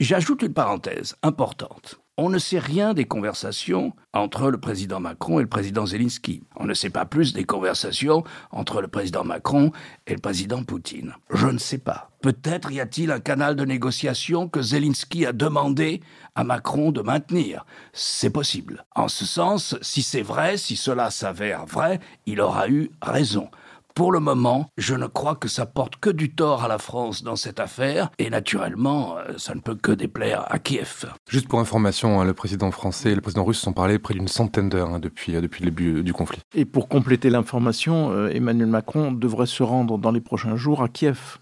J'ajoute 0.00 0.42
une 0.42 0.54
parenthèse 0.54 1.16
importante. 1.22 2.00
On 2.18 2.28
ne 2.28 2.38
sait 2.38 2.58
rien 2.58 2.92
des 2.92 3.06
conversations 3.06 3.94
entre 4.12 4.50
le 4.50 4.60
président 4.60 5.00
Macron 5.00 5.38
et 5.38 5.42
le 5.42 5.48
président 5.48 5.86
Zelensky. 5.86 6.42
On 6.56 6.66
ne 6.66 6.74
sait 6.74 6.90
pas 6.90 7.06
plus 7.06 7.32
des 7.32 7.44
conversations 7.44 8.22
entre 8.50 8.82
le 8.82 8.88
président 8.88 9.24
Macron 9.24 9.72
et 10.06 10.12
le 10.12 10.20
président 10.20 10.62
Poutine. 10.62 11.14
Je 11.30 11.46
ne 11.46 11.56
sais 11.56 11.78
pas. 11.78 12.10
Peut-être 12.20 12.70
y 12.70 12.80
a-t-il 12.80 13.10
un 13.10 13.20
canal 13.20 13.56
de 13.56 13.64
négociation 13.64 14.46
que 14.46 14.60
Zelensky 14.60 15.24
a 15.24 15.32
demandé 15.32 16.02
à 16.34 16.44
Macron 16.44 16.92
de 16.92 17.00
maintenir. 17.00 17.64
C'est 17.94 18.30
possible. 18.30 18.84
En 18.94 19.08
ce 19.08 19.24
sens, 19.24 19.76
si 19.80 20.02
c'est 20.02 20.22
vrai, 20.22 20.58
si 20.58 20.76
cela 20.76 21.10
s'avère 21.10 21.64
vrai, 21.64 21.98
il 22.26 22.40
aura 22.42 22.68
eu 22.68 22.90
raison. 23.00 23.48
Pour 23.94 24.10
le 24.10 24.20
moment, 24.20 24.70
je 24.78 24.94
ne 24.94 25.06
crois 25.06 25.34
que 25.34 25.48
ça 25.48 25.66
porte 25.66 25.96
que 25.96 26.08
du 26.08 26.34
tort 26.34 26.64
à 26.64 26.68
la 26.68 26.78
France 26.78 27.22
dans 27.22 27.36
cette 27.36 27.60
affaire, 27.60 28.10
et 28.18 28.30
naturellement, 28.30 29.18
euh, 29.18 29.34
ça 29.36 29.54
ne 29.54 29.60
peut 29.60 29.74
que 29.74 29.92
déplaire 29.92 30.46
à 30.48 30.58
Kiev. 30.58 31.04
Juste 31.28 31.46
pour 31.46 31.60
information, 31.60 32.18
hein, 32.20 32.24
le 32.24 32.32
président 32.32 32.70
français 32.70 33.12
et 33.12 33.14
le 33.14 33.20
président 33.20 33.44
russe 33.44 33.58
sont 33.58 33.74
parlé 33.74 33.98
près 33.98 34.14
d'une 34.14 34.28
centaine 34.28 34.70
d'heures 34.70 34.94
hein, 34.94 34.98
depuis, 34.98 35.36
euh, 35.36 35.42
depuis 35.42 35.62
le 35.62 35.70
début 35.70 35.98
euh, 35.98 36.02
du 36.02 36.14
conflit. 36.14 36.40
Et 36.54 36.64
pour 36.64 36.88
compléter 36.88 37.28
l'information, 37.28 38.28
Emmanuel 38.28 38.68
Macron 38.68 39.12
devrait 39.12 39.46
se 39.46 39.62
rendre 39.62 39.98
dans 39.98 40.10
les 40.10 40.20
prochains 40.20 40.56
jours 40.56 40.82
à 40.82 40.88
Kiev 40.88 41.38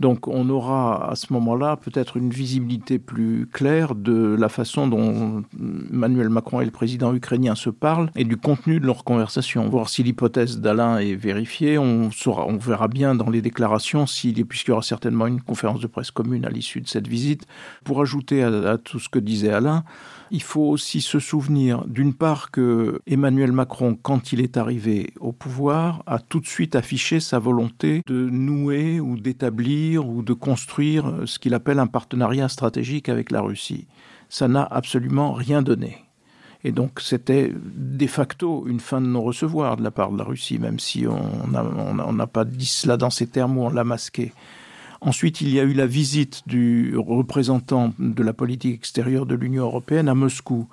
Donc 0.00 0.28
on 0.28 0.48
aura 0.48 1.10
à 1.10 1.14
ce 1.14 1.32
moment-là 1.34 1.76
peut-être 1.76 2.16
une 2.16 2.30
visibilité 2.30 2.98
plus 2.98 3.46
claire 3.52 3.94
de 3.94 4.34
la 4.38 4.48
façon 4.48 4.88
dont 4.88 5.44
Emmanuel 5.92 6.30
Macron 6.30 6.62
et 6.62 6.64
le 6.64 6.70
président 6.70 7.14
ukrainien 7.14 7.54
se 7.54 7.68
parlent 7.68 8.10
et 8.16 8.24
du 8.24 8.38
contenu 8.38 8.80
de 8.80 8.86
leur 8.86 9.04
conversation. 9.04 9.68
Voir 9.68 9.90
si 9.90 10.02
l'hypothèse 10.02 10.58
d'Alain 10.58 10.98
est 10.98 11.14
vérifiée, 11.14 11.78
on, 11.78 12.10
saura, 12.10 12.46
on 12.46 12.56
verra 12.56 12.88
bien 12.88 13.14
dans 13.14 13.28
les 13.28 13.42
déclarations, 13.42 14.06
puisqu'il 14.06 14.70
y 14.70 14.72
aura 14.72 14.82
certainement 14.82 15.26
une 15.26 15.42
conférence 15.42 15.80
de 15.80 15.86
presse 15.86 16.10
commune 16.10 16.46
à 16.46 16.50
l'issue 16.50 16.80
de 16.80 16.88
cette 16.88 17.06
visite. 17.06 17.46
Pour 17.84 18.00
ajouter 18.00 18.42
à 18.42 18.78
tout 18.78 18.98
ce 18.98 19.10
que 19.10 19.18
disait 19.18 19.52
Alain, 19.52 19.84
il 20.30 20.42
faut 20.42 20.68
aussi 20.68 21.00
se 21.00 21.18
souvenir, 21.18 21.84
d'une 21.86 22.14
part, 22.14 22.50
que 22.50 23.00
Emmanuel 23.06 23.52
Macron, 23.52 23.98
quand 24.00 24.32
il 24.32 24.40
est 24.40 24.56
arrivé 24.56 25.12
au 25.18 25.32
pouvoir, 25.32 26.02
a 26.06 26.18
tout 26.18 26.40
de 26.40 26.46
suite 26.46 26.76
affiché 26.76 27.20
sa 27.20 27.38
volonté 27.38 28.02
de 28.06 28.28
nouer 28.30 29.00
ou 29.00 29.18
d'établir 29.18 30.08
ou 30.08 30.22
de 30.22 30.32
construire 30.32 31.22
ce 31.26 31.38
qu'il 31.38 31.54
appelle 31.54 31.78
un 31.78 31.86
partenariat 31.86 32.48
stratégique 32.48 33.08
avec 33.08 33.30
la 33.30 33.40
Russie. 33.40 33.86
Ça 34.28 34.46
n'a 34.46 34.62
absolument 34.62 35.32
rien 35.32 35.62
donné. 35.62 35.98
Et 36.62 36.72
donc 36.72 37.00
c'était 37.00 37.52
de 37.54 38.06
facto 38.06 38.66
une 38.66 38.80
fin 38.80 39.00
de 39.00 39.06
non-recevoir 39.06 39.78
de 39.78 39.82
la 39.82 39.90
part 39.90 40.12
de 40.12 40.18
la 40.18 40.24
Russie, 40.24 40.58
même 40.58 40.78
si 40.78 41.06
on 41.06 42.12
n'a 42.12 42.26
pas 42.26 42.44
dit 42.44 42.66
cela 42.66 42.96
dans 42.96 43.10
ces 43.10 43.26
termes 43.26 43.56
où 43.56 43.62
on 43.62 43.70
l'a 43.70 43.84
masqué. 43.84 44.32
Ensuite, 45.02 45.40
il 45.40 45.48
y 45.48 45.58
a 45.58 45.62
eu 45.62 45.72
la 45.72 45.86
visite 45.86 46.42
du 46.46 46.94
représentant 46.96 47.94
de 47.98 48.22
la 48.22 48.34
politique 48.34 48.74
extérieure 48.74 49.24
de 49.24 49.34
l'Union 49.34 49.64
européenne 49.64 50.08
à 50.08 50.14
Moscou, 50.14 50.68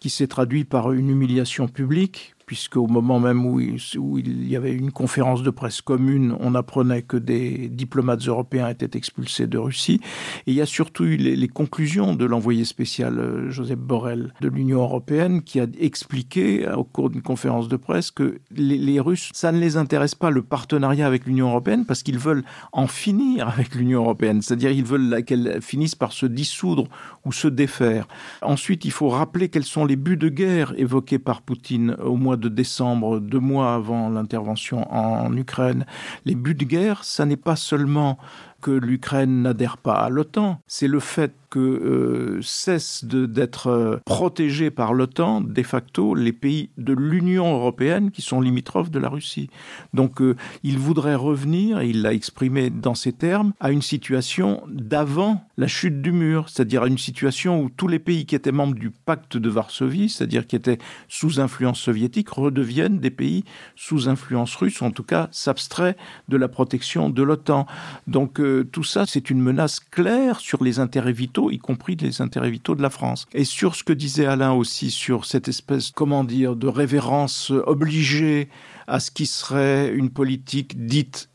qui 0.00 0.10
s'est 0.10 0.26
traduit 0.26 0.64
par 0.64 0.92
une 0.92 1.08
humiliation 1.08 1.66
publique, 1.66 2.34
puisqu'au 2.50 2.88
moment 2.88 3.20
même 3.20 3.46
où 3.46 3.60
il, 3.60 4.48
y 4.48 4.56
avait 4.56 4.72
une 4.72 4.90
conférence 4.90 5.44
de 5.44 5.50
presse 5.50 5.80
commune, 5.82 6.34
on 6.40 6.56
apprenait 6.56 7.02
que 7.02 7.16
des 7.16 7.68
diplomates 7.68 8.26
européens 8.26 8.68
étaient 8.68 8.98
expulsés 8.98 9.46
de 9.46 9.56
Russie. 9.56 10.00
Et 10.48 10.50
il 10.50 10.54
y 10.54 10.60
a 10.60 10.66
surtout 10.66 11.04
eu 11.04 11.16
les, 11.16 11.46
conclusions 11.46 12.16
de 12.16 12.24
l'envoyé 12.24 12.64
spécial 12.64 13.20
euh, 13.20 13.50
Joseph 13.50 13.78
Borrell 13.78 14.34
de 14.40 14.48
l'Union 14.48 14.80
européenne 14.80 15.42
qui 15.42 15.60
a 15.60 15.66
expliqué 15.78 16.68
au 16.68 16.82
cours 16.82 17.10
d'une 17.10 17.22
conférence 17.22 17.68
de 17.68 17.76
presse 17.76 18.10
que 18.10 18.40
les, 18.50 18.78
les 18.78 18.98
Russes, 18.98 19.30
ça 19.32 19.52
ne 19.52 19.60
les 19.60 19.76
intéresse 19.76 20.16
pas 20.16 20.30
le 20.30 20.42
partenariat 20.42 21.06
avec 21.06 21.26
l'Union 21.26 21.50
européenne 21.50 21.84
parce 21.86 22.02
qu'ils 22.02 22.18
veulent 22.18 22.42
en 22.72 22.88
finir 22.88 23.46
avec 23.48 23.76
l'Union 23.76 24.02
européenne, 24.02 24.42
c'est-à-dire 24.42 24.72
ils 24.72 24.84
veulent 24.84 25.22
qu'elle 25.24 25.62
finisse 25.62 25.94
par 25.94 26.10
se 26.10 26.26
dissoudre 26.26 26.88
ou 27.24 27.30
se 27.30 27.46
défaire. 27.46 28.08
Ensuite, 28.42 28.84
il 28.84 28.90
faut 28.90 29.08
rappeler 29.08 29.50
quels 29.50 29.62
sont 29.62 29.84
les 29.84 29.94
buts 29.94 30.16
de 30.16 30.28
guerre 30.28 30.74
évoqués 30.76 31.20
par 31.20 31.42
Poutine 31.42 31.94
au 32.02 32.16
mois 32.16 32.39
de 32.40 32.48
décembre, 32.48 33.20
deux 33.20 33.38
mois 33.38 33.74
avant 33.74 34.08
l'intervention 34.08 34.92
en 34.92 35.36
Ukraine. 35.36 35.86
Les 36.24 36.34
buts 36.34 36.54
de 36.54 36.64
guerre, 36.64 37.04
ça 37.04 37.26
n'est 37.26 37.36
pas 37.36 37.56
seulement 37.56 38.18
que 38.60 38.70
l'Ukraine 38.70 39.42
n'adhère 39.42 39.76
pas 39.78 39.94
à 39.94 40.08
l'OTAN, 40.08 40.60
c'est 40.66 40.88
le 40.88 41.00
fait 41.00 41.32
que 41.50 41.58
euh, 41.58 42.42
cessent 42.42 43.04
d'être 43.04 43.66
euh, 43.66 43.96
protégés 44.06 44.70
par 44.70 44.94
l'OTAN 44.94 45.40
de 45.40 45.62
facto 45.62 46.14
les 46.14 46.32
pays 46.32 46.70
de 46.78 46.92
l'Union 46.92 47.52
européenne 47.52 48.12
qui 48.12 48.22
sont 48.22 48.40
limitrophes 48.40 48.90
de 48.90 49.00
la 49.00 49.08
Russie. 49.08 49.50
Donc 49.92 50.22
euh, 50.22 50.36
il 50.62 50.78
voudrait 50.78 51.16
revenir, 51.16 51.80
et 51.80 51.88
il 51.88 52.02
l'a 52.02 52.14
exprimé 52.14 52.70
dans 52.70 52.94
ces 52.94 53.12
termes, 53.12 53.52
à 53.58 53.72
une 53.72 53.82
situation 53.82 54.62
d'avant 54.68 55.44
la 55.56 55.66
chute 55.66 56.00
du 56.00 56.12
mur, 56.12 56.48
c'est-à-dire 56.48 56.84
à 56.84 56.86
une 56.86 56.98
situation 56.98 57.60
où 57.60 57.68
tous 57.68 57.88
les 57.88 57.98
pays 57.98 58.26
qui 58.26 58.36
étaient 58.36 58.52
membres 58.52 58.76
du 58.76 58.90
pacte 58.90 59.36
de 59.36 59.50
Varsovie, 59.50 60.08
c'est-à-dire 60.08 60.46
qui 60.46 60.56
étaient 60.56 60.78
sous 61.08 61.40
influence 61.40 61.80
soviétique, 61.80 62.30
redeviennent 62.30 63.00
des 63.00 63.10
pays 63.10 63.44
sous 63.74 64.08
influence 64.08 64.54
russe, 64.54 64.80
en 64.82 64.92
tout 64.92 65.02
cas 65.02 65.28
s'abstraient 65.32 65.96
de 66.28 66.36
la 66.36 66.48
protection 66.48 67.10
de 67.10 67.22
l'OTAN. 67.22 67.66
Donc 68.06 68.40
tout 68.72 68.84
ça, 68.84 69.04
c'est 69.06 69.30
une 69.30 69.40
menace 69.40 69.80
claire 69.80 70.40
sur 70.40 70.62
les 70.62 70.78
intérêts 70.78 71.12
vitaux 71.12 71.50
y 71.50 71.58
compris 71.58 71.96
les 71.96 72.20
intérêts 72.22 72.50
vitaux 72.50 72.74
de 72.74 72.82
la 72.82 72.90
France. 72.90 73.26
Et 73.32 73.44
sur 73.44 73.74
ce 73.74 73.84
que 73.84 73.92
disait 73.92 74.26
Alain 74.26 74.52
aussi 74.52 74.90
sur 74.90 75.24
cette 75.24 75.48
espèce, 75.48 75.90
comment 75.90 76.24
dire, 76.24 76.56
de 76.56 76.68
révérence 76.68 77.50
obligée 77.66 78.48
à 78.86 79.00
ce 79.00 79.10
qui 79.10 79.26
serait 79.26 79.92
une 79.92 80.10
politique 80.10 80.86
dite 80.86 81.28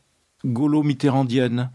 gaulo-mitterrandienne, 0.44 1.70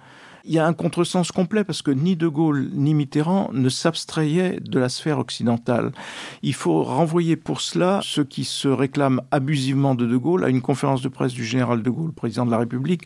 il 0.45 0.53
y 0.53 0.59
a 0.59 0.65
un 0.65 0.73
contresens 0.73 1.31
complet 1.31 1.63
parce 1.63 1.81
que 1.81 1.91
ni 1.91 2.15
De 2.15 2.27
Gaulle 2.27 2.69
ni 2.73 2.93
Mitterrand 2.93 3.49
ne 3.53 3.69
s'abstrayaient 3.69 4.59
de 4.59 4.79
la 4.79 4.89
sphère 4.89 5.19
occidentale. 5.19 5.91
Il 6.41 6.53
faut 6.53 6.83
renvoyer 6.83 7.35
pour 7.35 7.61
cela 7.61 7.99
ceux 8.03 8.23
qui 8.23 8.43
se 8.43 8.67
réclament 8.67 9.21
abusivement 9.31 9.95
de 9.95 10.05
De 10.05 10.17
Gaulle 10.17 10.43
à 10.43 10.49
une 10.49 10.61
conférence 10.61 11.01
de 11.01 11.09
presse 11.09 11.33
du 11.33 11.45
général 11.45 11.83
De 11.83 11.89
Gaulle, 11.89 12.11
président 12.13 12.45
de 12.45 12.51
la 12.51 12.57
République, 12.57 13.03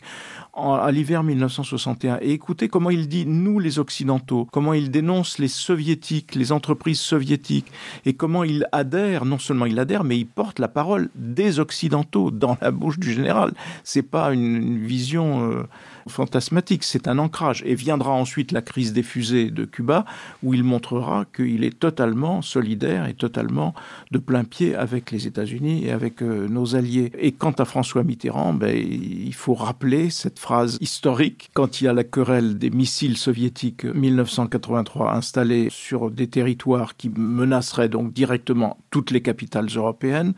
à 0.54 0.90
l'hiver 0.90 1.22
1961. 1.22 2.18
Et 2.22 2.32
écoutez 2.32 2.68
comment 2.68 2.90
il 2.90 3.08
dit 3.08 3.26
nous 3.26 3.58
les 3.58 3.78
Occidentaux, 3.78 4.46
comment 4.50 4.72
il 4.72 4.90
dénonce 4.90 5.38
les 5.38 5.48
soviétiques, 5.48 6.34
les 6.34 6.52
entreprises 6.52 7.00
soviétiques, 7.00 7.70
et 8.04 8.14
comment 8.14 8.44
il 8.44 8.66
adhère, 8.72 9.24
non 9.24 9.38
seulement 9.38 9.66
il 9.66 9.78
adhère, 9.78 10.04
mais 10.04 10.18
il 10.18 10.26
porte 10.26 10.58
la 10.58 10.68
parole 10.68 11.10
des 11.14 11.60
Occidentaux 11.60 12.30
dans 12.30 12.56
la 12.60 12.70
bouche 12.70 12.98
du 12.98 13.12
général. 13.12 13.52
C'est 13.84 14.02
pas 14.02 14.32
une, 14.32 14.78
vision 14.78 15.50
euh, 15.50 15.64
fantasmatique, 16.08 16.84
c'est 16.84 17.08
un 17.08 17.18
ancrage. 17.18 17.62
Et 17.66 17.74
viendra 17.74 18.10
ensuite 18.12 18.52
la 18.52 18.62
crise 18.62 18.92
des 18.92 19.02
fusées 19.02 19.50
de 19.50 19.64
Cuba, 19.64 20.04
où 20.42 20.54
il 20.54 20.64
montrera 20.64 21.24
qu'il 21.34 21.64
est 21.64 21.78
totalement 21.78 22.42
solidaire 22.42 23.06
et 23.06 23.14
totalement 23.14 23.74
de 24.10 24.18
plein 24.18 24.44
pied 24.44 24.74
avec 24.74 25.10
les 25.10 25.26
États-Unis 25.26 25.86
et 25.86 25.92
avec 25.92 26.22
euh, 26.22 26.48
nos 26.48 26.76
alliés. 26.76 27.12
Et 27.18 27.32
quant 27.32 27.52
à 27.52 27.64
François 27.64 28.04
Mitterrand, 28.04 28.52
ben, 28.52 28.76
il 28.76 29.34
faut 29.34 29.54
rappeler 29.54 30.10
cette 30.10 30.38
phrase 30.38 30.78
historique 30.80 31.50
quand 31.54 31.80
il 31.80 31.84
y 31.84 31.88
a 31.88 31.92
la 31.92 32.04
querelle 32.04 32.58
des 32.58 32.70
missiles 32.70 33.16
soviétiques 33.16 33.84
1983 33.84 35.14
installés 35.14 35.68
sur 35.70 36.10
des 36.10 36.28
territoires 36.28 36.96
qui 36.96 37.08
menaceraient 37.08 37.88
donc 37.88 38.12
directement 38.12 38.78
toutes 38.90 39.10
les 39.10 39.22
capitales 39.22 39.68
européennes. 39.74 40.34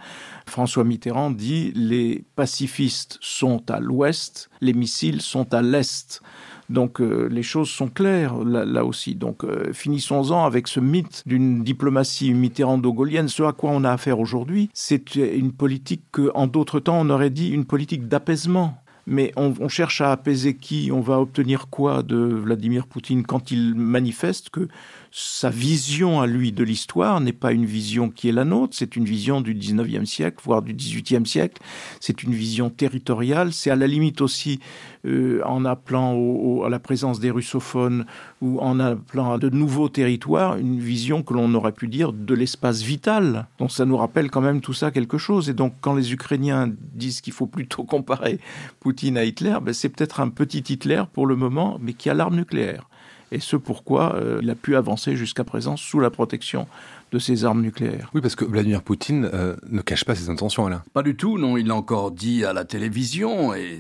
François 0.49 0.85
Mitterrand 0.85 1.31
dit 1.31 1.73
les 1.75 2.25
pacifistes 2.35 3.19
sont 3.21 3.71
à 3.71 3.79
l'ouest, 3.79 4.51
les 4.61 4.73
missiles 4.73 5.23
sont 5.23 5.55
à 5.55 5.63
l'est. 5.63 6.21
Donc 6.69 7.01
euh, 7.01 7.29
les 7.31 7.43
choses 7.43 7.71
sont 7.71 7.89
claires 7.89 8.37
là, 8.45 8.85
aussi. 8.85 9.15
Donc 9.15 9.45
euh, 9.45 9.73
finissons-en 9.73 10.45
avec 10.45 10.69
ce 10.69 10.81
mythe 10.81 11.23
d'une 11.27 11.63
diplomatie 11.63 12.35
mitterrando-gaulienne. 12.35 13.29
Ce 13.29 13.43
à 13.43 13.53
quoi 13.53 13.71
on 13.71 13.85
a 13.85 13.93
affaire 13.93 14.21
aujourd'hui, 14.21 14.69
c'est 14.75 15.15
une 15.15 15.53
politique 15.53 16.05
que, 16.13 16.31
en 16.35 16.47
d'autres 16.47 16.81
temps, 16.81 17.01
on 17.01 17.11
aurait 17.11 17.31
dit 17.31 17.49
une 17.49 17.65
politique 17.65 18.09
d'apaisement. 18.09 18.83
Mais 19.11 19.33
on, 19.37 19.69
cherche 19.69 20.03
à 20.03 20.13
apaiser 20.13 20.55
qui 20.55 20.91
On 20.93 21.01
va 21.01 21.19
obtenir 21.19 21.69
quoi 21.69 22.03
de 22.03 22.17
Vladimir 22.17 22.87
Poutine 22.87 23.25
quand 23.25 23.51
il 23.51 23.75
manifeste 23.75 24.51
que 24.51 24.69
sa 25.11 25.49
vision 25.49 26.21
à 26.21 26.27
lui 26.27 26.53
de 26.53 26.63
l'histoire 26.63 27.19
n'est 27.23 27.33
pas 27.33 27.53
une 27.53 27.65
vision 27.65 28.11
qui 28.11 28.29
est 28.29 28.33
la 28.33 28.45
nôtre, 28.45 28.77
c'est 28.77 28.97
une 28.97 29.07
vision 29.07 29.41
du 29.41 29.55
19e 29.55 30.05
siècle, 30.05 30.37
voire 30.45 30.61
du 30.61 30.75
18e 30.75 31.25
siècle. 31.25 31.63
C'est 32.01 32.23
une 32.23 32.35
vision 32.35 32.69
territoriale. 32.69 33.55
C'est 33.55 33.71
à 33.71 33.77
la 33.77 33.87
limite 33.87 34.21
aussi 34.21 34.61
euh, 35.07 35.41
en 35.45 35.65
appelant 35.65 36.63
à 36.65 36.69
la 36.69 36.79
présence 36.79 37.21
des 37.21 37.31
russophones 37.31 38.07
ou 38.41 38.59
en 38.61 38.81
appelant 38.81 39.33
à 39.33 39.39
de 39.39 39.49
nouveaux 39.49 39.89
territoires 39.89 40.57
une 40.57 40.79
vision 40.79 41.23
que 41.23 41.35
l'on 41.35 41.53
aurait 41.55 41.73
pu 41.73 41.89
dire 41.89 42.13
de 42.13 42.35
l'espace 42.35 42.83
vital. 42.83 43.47
Donc 43.59 43.71
ça 43.71 43.85
nous 43.85 43.97
rappelle 43.97 44.31
quand 44.31 44.41
même 44.41 44.61
tout 44.61 44.73
ça 44.73 44.91
quelque 44.91 45.19
chose. 45.19 45.49
Et 45.49 45.55
donc 45.55 45.75
quand 45.81 45.95
les 45.95 46.13
Ukrainiens 46.13 46.71
disent 46.95 47.21
qu'il 47.21 47.33
faut 47.33 47.47
plutôt 47.47 47.85
comparer 47.85 48.39
Poutine 48.81 49.17
à 49.17 49.25
Hitler, 49.25 49.57
ben 49.63 49.73
c'est 49.75 49.89
peut-être 49.89 50.21
un 50.21 50.29
petit 50.29 50.59
Hitler 50.59 51.05
pour 51.13 51.27
le 51.27 51.37
moment, 51.37 51.79
mais 51.81 51.93
qui 51.93 52.11
a 52.11 52.15
l'arme 52.15 52.37
nucléaire 52.37 52.89
et 53.33 53.41
ce 53.41 53.57
pourquoi 53.57 54.17
euh, 54.17 54.39
il 54.43 54.51
a 54.51 54.55
pu 54.55 54.77
avancer 54.77 55.17
jusqu'à 55.17 55.45
présent 55.45 55.77
sous 55.77 56.01
la 56.01 56.11
protection 56.11 56.67
de 57.13 57.19
ses 57.19 57.45
armes 57.45 57.63
nucléaires. 57.63 58.11
Oui, 58.15 58.21
parce 58.21 58.35
que 58.35 58.45
Vladimir 58.45 58.83
Poutine 58.83 59.31
euh, 59.33 59.57
ne 59.71 59.81
cache 59.81 60.05
pas 60.05 60.15
ses 60.15 60.29
intentions, 60.29 60.67
Alain. 60.67 60.83
Pas 60.93 61.03
du 61.03 61.17
tout, 61.17 61.39
non, 61.39 61.57
il 61.57 61.67
l'a 61.67 61.75
encore 61.75 62.11
dit 62.11 62.45
à 62.45 62.53
la 62.53 62.65
télévision, 62.65 63.55
et 63.55 63.79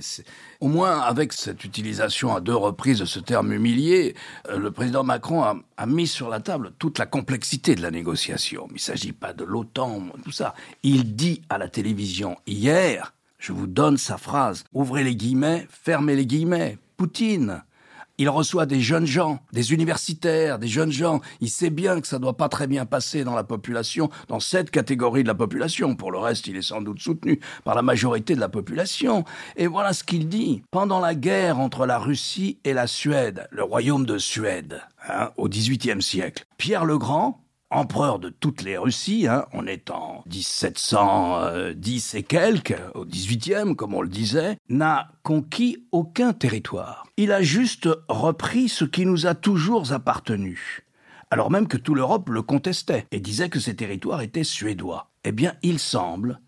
au 0.60 0.68
moins 0.68 1.00
avec 1.00 1.32
cette 1.32 1.64
utilisation 1.64 2.34
à 2.34 2.40
deux 2.40 2.56
reprises 2.56 3.00
de 3.00 3.04
ce 3.04 3.20
terme 3.20 3.52
humilié, 3.52 4.14
euh, 4.48 4.58
le 4.58 4.70
président 4.70 5.04
Macron 5.04 5.42
a, 5.42 5.56
a, 5.76 5.86
mis 5.86 6.06
sur 6.06 6.28
la 6.28 6.40
table 6.40 6.72
toute 6.78 6.98
la 6.98 7.06
complexité 7.06 7.74
de 7.74 7.82
la 7.82 7.90
négociation. 7.90 8.66
Il 8.70 8.74
ne 8.74 8.78
s'agit 8.78 9.12
pas 9.12 9.32
de 9.32 9.44
l'OTAN, 9.44 10.04
tout 10.24 10.32
ça. 10.32 10.54
Il 10.82 11.14
dit 11.14 11.42
à 11.50 11.58
la 11.58 11.68
télévision 11.68 12.36
hier, 12.46 13.12
je 13.38 13.52
vous 13.52 13.66
donne 13.66 13.98
sa 13.98 14.16
phrase, 14.16 14.64
ouvrez 14.72 15.04
les 15.04 15.16
guillemets, 15.16 15.66
fermez 15.70 16.16
les 16.16 16.26
guillemets, 16.26 16.78
Poutine 16.96 17.62
il 18.18 18.28
reçoit 18.28 18.66
des 18.66 18.80
jeunes 18.80 19.06
gens, 19.06 19.38
des 19.52 19.72
universitaires, 19.72 20.58
des 20.58 20.68
jeunes 20.68 20.90
gens. 20.90 21.20
Il 21.40 21.48
sait 21.48 21.70
bien 21.70 22.00
que 22.00 22.06
ça 22.06 22.18
doit 22.18 22.36
pas 22.36 22.48
très 22.48 22.66
bien 22.66 22.84
passer 22.84 23.24
dans 23.24 23.34
la 23.34 23.44
population, 23.44 24.10
dans 24.26 24.40
cette 24.40 24.70
catégorie 24.70 25.22
de 25.22 25.28
la 25.28 25.34
population. 25.34 25.94
Pour 25.94 26.10
le 26.10 26.18
reste, 26.18 26.48
il 26.48 26.56
est 26.56 26.62
sans 26.62 26.82
doute 26.82 27.00
soutenu 27.00 27.40
par 27.64 27.74
la 27.74 27.82
majorité 27.82 28.34
de 28.34 28.40
la 28.40 28.48
population. 28.48 29.24
Et 29.56 29.68
voilà 29.68 29.92
ce 29.92 30.02
qu'il 30.02 30.28
dit. 30.28 30.62
Pendant 30.70 31.00
la 31.00 31.14
guerre 31.14 31.60
entre 31.60 31.86
la 31.86 31.98
Russie 31.98 32.58
et 32.64 32.72
la 32.72 32.86
Suède, 32.86 33.46
le 33.50 33.62
royaume 33.62 34.04
de 34.04 34.18
Suède, 34.18 34.82
hein, 35.08 35.30
au 35.36 35.48
XVIIIe 35.48 36.02
siècle, 36.02 36.44
Pierre 36.56 36.84
le 36.84 36.98
Grand 36.98 37.40
empereur 37.70 38.18
de 38.18 38.28
toutes 38.28 38.62
les 38.62 38.78
Russies, 38.78 39.26
hein, 39.26 39.46
on 39.52 39.66
est 39.66 39.90
en 39.90 40.22
1710 40.26 42.14
et 42.14 42.22
quelques, 42.22 42.80
au 42.94 43.04
18e 43.04 43.74
comme 43.74 43.94
on 43.94 44.02
le 44.02 44.08
disait, 44.08 44.56
n'a 44.68 45.08
conquis 45.22 45.84
aucun 45.92 46.32
territoire. 46.32 47.06
Il 47.16 47.32
a 47.32 47.42
juste 47.42 47.88
repris 48.08 48.68
ce 48.68 48.84
qui 48.84 49.06
nous 49.06 49.26
a 49.26 49.34
toujours 49.34 49.92
appartenu 49.92 50.84
alors 51.30 51.50
même 51.50 51.68
que 51.68 51.76
toute 51.76 51.96
l'Europe 51.96 52.28
le 52.30 52.42
contestait 52.42 53.06
et 53.10 53.20
disait 53.20 53.48
que 53.48 53.60
ces 53.60 53.76
territoires 53.76 54.22
étaient 54.22 54.44
suédois. 54.44 55.10
Eh 55.24 55.32
bien, 55.32 55.54
il 55.62 55.78
semble 55.78 56.40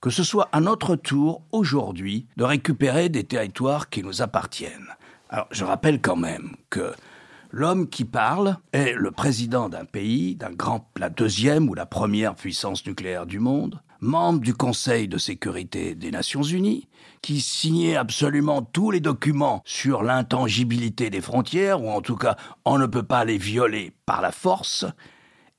que 0.00 0.10
ce 0.10 0.22
soit 0.22 0.48
à 0.52 0.60
notre 0.60 0.94
tour 0.94 1.42
aujourd'hui 1.50 2.26
de 2.36 2.44
récupérer 2.44 3.08
des 3.08 3.24
territoires 3.24 3.88
qui 3.88 4.02
nous 4.02 4.22
appartiennent. 4.22 4.94
Alors, 5.28 5.48
je 5.50 5.64
rappelle 5.64 6.00
quand 6.00 6.16
même 6.16 6.54
que 6.70 6.92
L'homme 7.50 7.88
qui 7.88 8.04
parle 8.04 8.58
est 8.72 8.92
le 8.92 9.10
président 9.10 9.70
d'un 9.70 9.86
pays, 9.86 10.34
d'un 10.34 10.52
grand, 10.52 10.90
la 10.98 11.08
deuxième 11.08 11.70
ou 11.70 11.74
la 11.74 11.86
première 11.86 12.34
puissance 12.34 12.86
nucléaire 12.86 13.24
du 13.24 13.38
monde, 13.38 13.80
membre 14.00 14.40
du 14.40 14.52
Conseil 14.52 15.08
de 15.08 15.16
sécurité 15.16 15.94
des 15.94 16.10
Nations 16.10 16.42
Unies, 16.42 16.88
qui 17.22 17.40
signait 17.40 17.96
absolument 17.96 18.60
tous 18.60 18.90
les 18.90 19.00
documents 19.00 19.62
sur 19.64 20.02
l'intangibilité 20.02 21.08
des 21.08 21.22
frontières, 21.22 21.82
ou 21.82 21.90
en 21.90 22.02
tout 22.02 22.16
cas 22.16 22.36
on 22.66 22.76
ne 22.76 22.86
peut 22.86 23.02
pas 23.02 23.24
les 23.24 23.38
violer 23.38 23.92
par 24.04 24.20
la 24.20 24.30
force, 24.30 24.84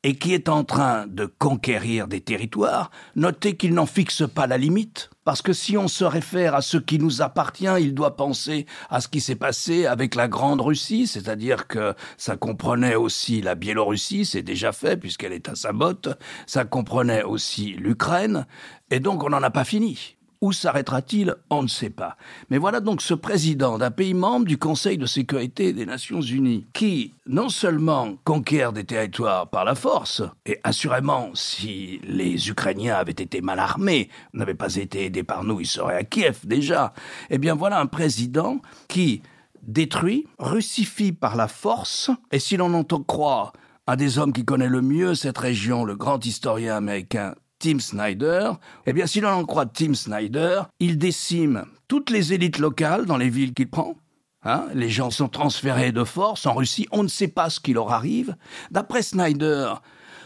et 0.04 0.16
qui 0.16 0.36
est 0.36 0.48
en 0.48 0.64
train 0.64 1.08
de 1.08 1.26
conquérir 1.26 2.08
des 2.08 2.22
territoires, 2.22 2.92
notez 3.16 3.58
qu'il 3.58 3.74
n'en 3.74 3.88
fixe 3.88 4.24
pas 4.28 4.46
la 4.46 4.60
limite, 4.60 5.10
parce 5.30 5.44
que 5.44 5.54
si 5.54 5.78
on 5.78 5.88
se 5.88 6.04
réfère 6.04 6.56
à 6.56 6.64
ce 6.64 6.78
qui 6.78 6.98
nous 6.98 7.22
appartient, 7.22 7.68
il 7.80 7.94
doit 7.94 8.16
penser 8.16 8.66
à 8.90 9.00
ce 9.00 9.08
qui 9.08 9.22
s'est 9.22 9.36
passé 9.36 9.86
avec 9.86 10.16
la 10.16 10.28
Grande 10.28 10.60
Russie, 10.60 11.06
c'est-à-dire 11.06 11.68
que 11.68 11.94
ça 12.18 12.36
comprenait 12.36 12.96
aussi 12.96 13.40
la 13.40 13.54
Biélorussie, 13.54 14.26
c'est 14.26 14.42
déjà 14.42 14.72
fait 14.72 14.98
puisqu'elle 14.98 15.34
est 15.34 15.48
à 15.48 15.54
sa 15.54 15.72
botte, 15.72 16.10
ça 16.48 16.66
comprenait 16.66 17.22
aussi 17.22 17.74
l'Ukraine, 17.74 18.48
et 18.90 19.00
donc 19.00 19.24
on 19.24 19.30
n'en 19.30 19.44
a 19.44 19.52
pas 19.52 19.66
fini. 19.66 20.18
Où 20.42 20.54
s'arrêtera-t-il 20.54 21.36
On 21.50 21.64
ne 21.64 21.68
sait 21.68 21.90
pas. 21.90 22.16
Mais 22.50 22.58
voilà 22.58 22.80
donc 22.80 23.02
ce 23.02 23.14
président 23.14 23.78
d'un 23.78 23.92
pays 23.92 24.14
membre 24.14 24.46
du 24.46 24.58
Conseil 24.58 24.98
de 24.98 25.06
sécurité 25.06 25.74
des 25.74 25.86
Nations 25.86 26.22
Unies 26.22 26.66
qui 26.72 27.14
non 27.28 27.50
seulement 27.50 28.16
conquiert 28.24 28.72
des 28.72 28.86
territoires 28.86 29.50
par 29.50 29.66
la 29.66 29.76
force, 29.76 30.22
et 30.46 30.60
assurément 30.64 31.32
si 31.34 32.00
les 32.06 32.50
Ukrainiens 32.50 32.96
avaient 32.96 33.12
été 33.12 33.42
mal 33.42 33.60
armés, 33.60 34.10
n'avaient 34.34 34.54
pas 34.54 34.76
été 34.76 35.06
aidés 35.06 35.24
par 35.24 35.44
nous, 35.44 35.60
ils 35.60 35.68
seraient 35.68 35.98
à 35.98 36.04
Kiev 36.06 36.40
déjà, 36.46 36.94
eh 37.30 37.38
bien 37.38 37.54
voilà 37.54 37.80
un 37.80 37.86
président 37.86 38.62
qui 38.88 39.22
détruit, 39.62 40.26
russifie 40.40 41.12
par 41.12 41.36
la 41.36 41.50
force, 41.50 42.12
et 42.32 42.40
si 42.40 42.56
l'on 42.56 42.74
entend 42.74 43.04
croire 43.04 43.52
un 43.88 43.98
des 43.98 44.20
hommes 44.20 44.34
qui 44.34 44.46
connaît 44.46 44.70
le 44.70 44.82
mieux 44.82 45.16
cette 45.16 45.38
région, 45.38 45.84
le 45.84 45.96
grand 45.96 46.26
historien 46.26 46.76
américain 46.76 47.36
Tim 47.60 47.80
Snyder, 47.80 48.52
eh 48.86 48.94
bien, 48.94 49.06
si 49.06 49.20
l'on 49.20 49.30
en 49.30 49.46
croit 49.46 49.66
Tim 49.66 49.94
Snyder, 49.94 50.62
il 50.80 50.98
décime 50.98 51.66
toutes 51.90 52.10
les 52.10 52.34
élites 52.34 52.58
locales 52.58 53.06
dans 53.06 53.18
les 53.18 53.30
villes 53.30 53.54
qu'il 53.54 53.70
prend. 53.70 53.96
Hein 54.44 54.68
les 54.74 54.90
gens 54.90 55.12
sont 55.12 55.28
transférés 55.28 55.92
de 55.92 56.06
force 56.06 56.46
en 56.46 56.54
Russie, 56.54 56.88
on 56.92 57.04
ne 57.04 57.10
sait 57.10 57.28
pas 57.28 57.50
ce 57.50 57.60
qui 57.60 57.74
leur 57.74 57.92
arrive. 57.92 58.38
D'après 58.72 59.02
Snyder, 59.02 59.74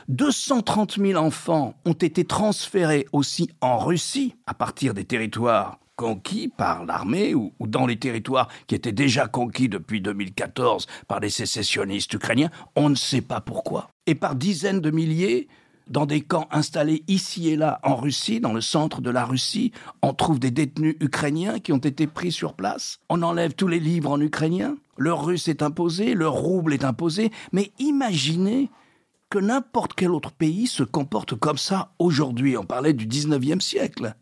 230 0.10 1.00
000 1.00 1.20
enfants 1.20 1.74
ont 1.86 1.94
été 1.94 2.24
transférés 2.24 3.08
aussi 3.12 3.50
en 3.62 3.80
Russie 3.80 4.36
à 4.46 4.54
partir 4.54 4.94
des 4.94 5.06
territoires 5.06 5.80
conquis 5.96 6.48
par 6.48 6.86
l'armée 6.86 7.34
ou, 7.34 7.54
ou, 7.60 7.68
dans 7.68 7.86
les 7.88 7.98
territoires 7.98 8.50
qui 8.68 8.76
étaient 8.76 8.92
déjà 8.92 9.28
conquis 9.28 9.70
depuis 9.70 10.02
2014 10.02 10.88
par 11.08 11.20
les 11.20 11.30
sécessionnistes 11.30 12.14
ukrainiens, 12.14 12.50
on 12.76 12.90
ne 12.90 12.96
sait 12.96 13.22
pas 13.22 13.42
pourquoi. 13.42 13.90
Et 14.06 14.16
par 14.16 14.36
dizaines 14.36 14.82
de 14.82 14.92
milliers, 14.92 15.48
dans 15.88 16.06
des 16.06 16.22
camps 16.22 16.48
installés 16.52 17.04
ici 17.08 17.50
et 17.50 17.56
là 17.56 17.80
en 17.84 17.96
Russie, 17.96 18.40
dans 18.40 18.54
le 18.54 18.62
centre 18.62 19.02
de 19.02 19.10
la 19.10 19.26
Russie, 19.26 19.72
on 20.02 20.14
trouve 20.14 20.40
des 20.40 20.52
détenus 20.52 20.96
ukrainiens 21.00 21.60
qui 21.60 21.72
ont 21.74 21.78
été 21.78 22.08
pris 22.08 22.32
sur 22.32 22.54
place. 22.54 23.00
On 23.10 23.22
enlève 23.22 23.54
tous 23.54 23.68
les 23.68 23.80
livres 23.80 24.12
en 24.12 24.22
ukrainien. 24.22 24.76
Le 24.98 25.14
russe 25.14 25.48
est 25.48 25.62
imposé, 25.62 26.14
le 26.14 26.28
rouble 26.28 26.74
est 26.74 26.84
imposé. 26.84 27.32
Mais 27.52 27.72
imaginez 27.80 28.70
que 29.30 29.40
n'importe 29.40 29.94
quel 29.96 30.12
autre 30.12 30.32
pays 30.32 30.68
se 30.68 30.84
comporte 30.84 31.36
comme 31.36 31.58
ça 31.58 31.94
aujourd'hui. 31.98 32.56
On 32.58 32.66
parlait 32.66 32.94
du 32.94 33.08
19e 33.08 33.62
siècle. 33.62 34.16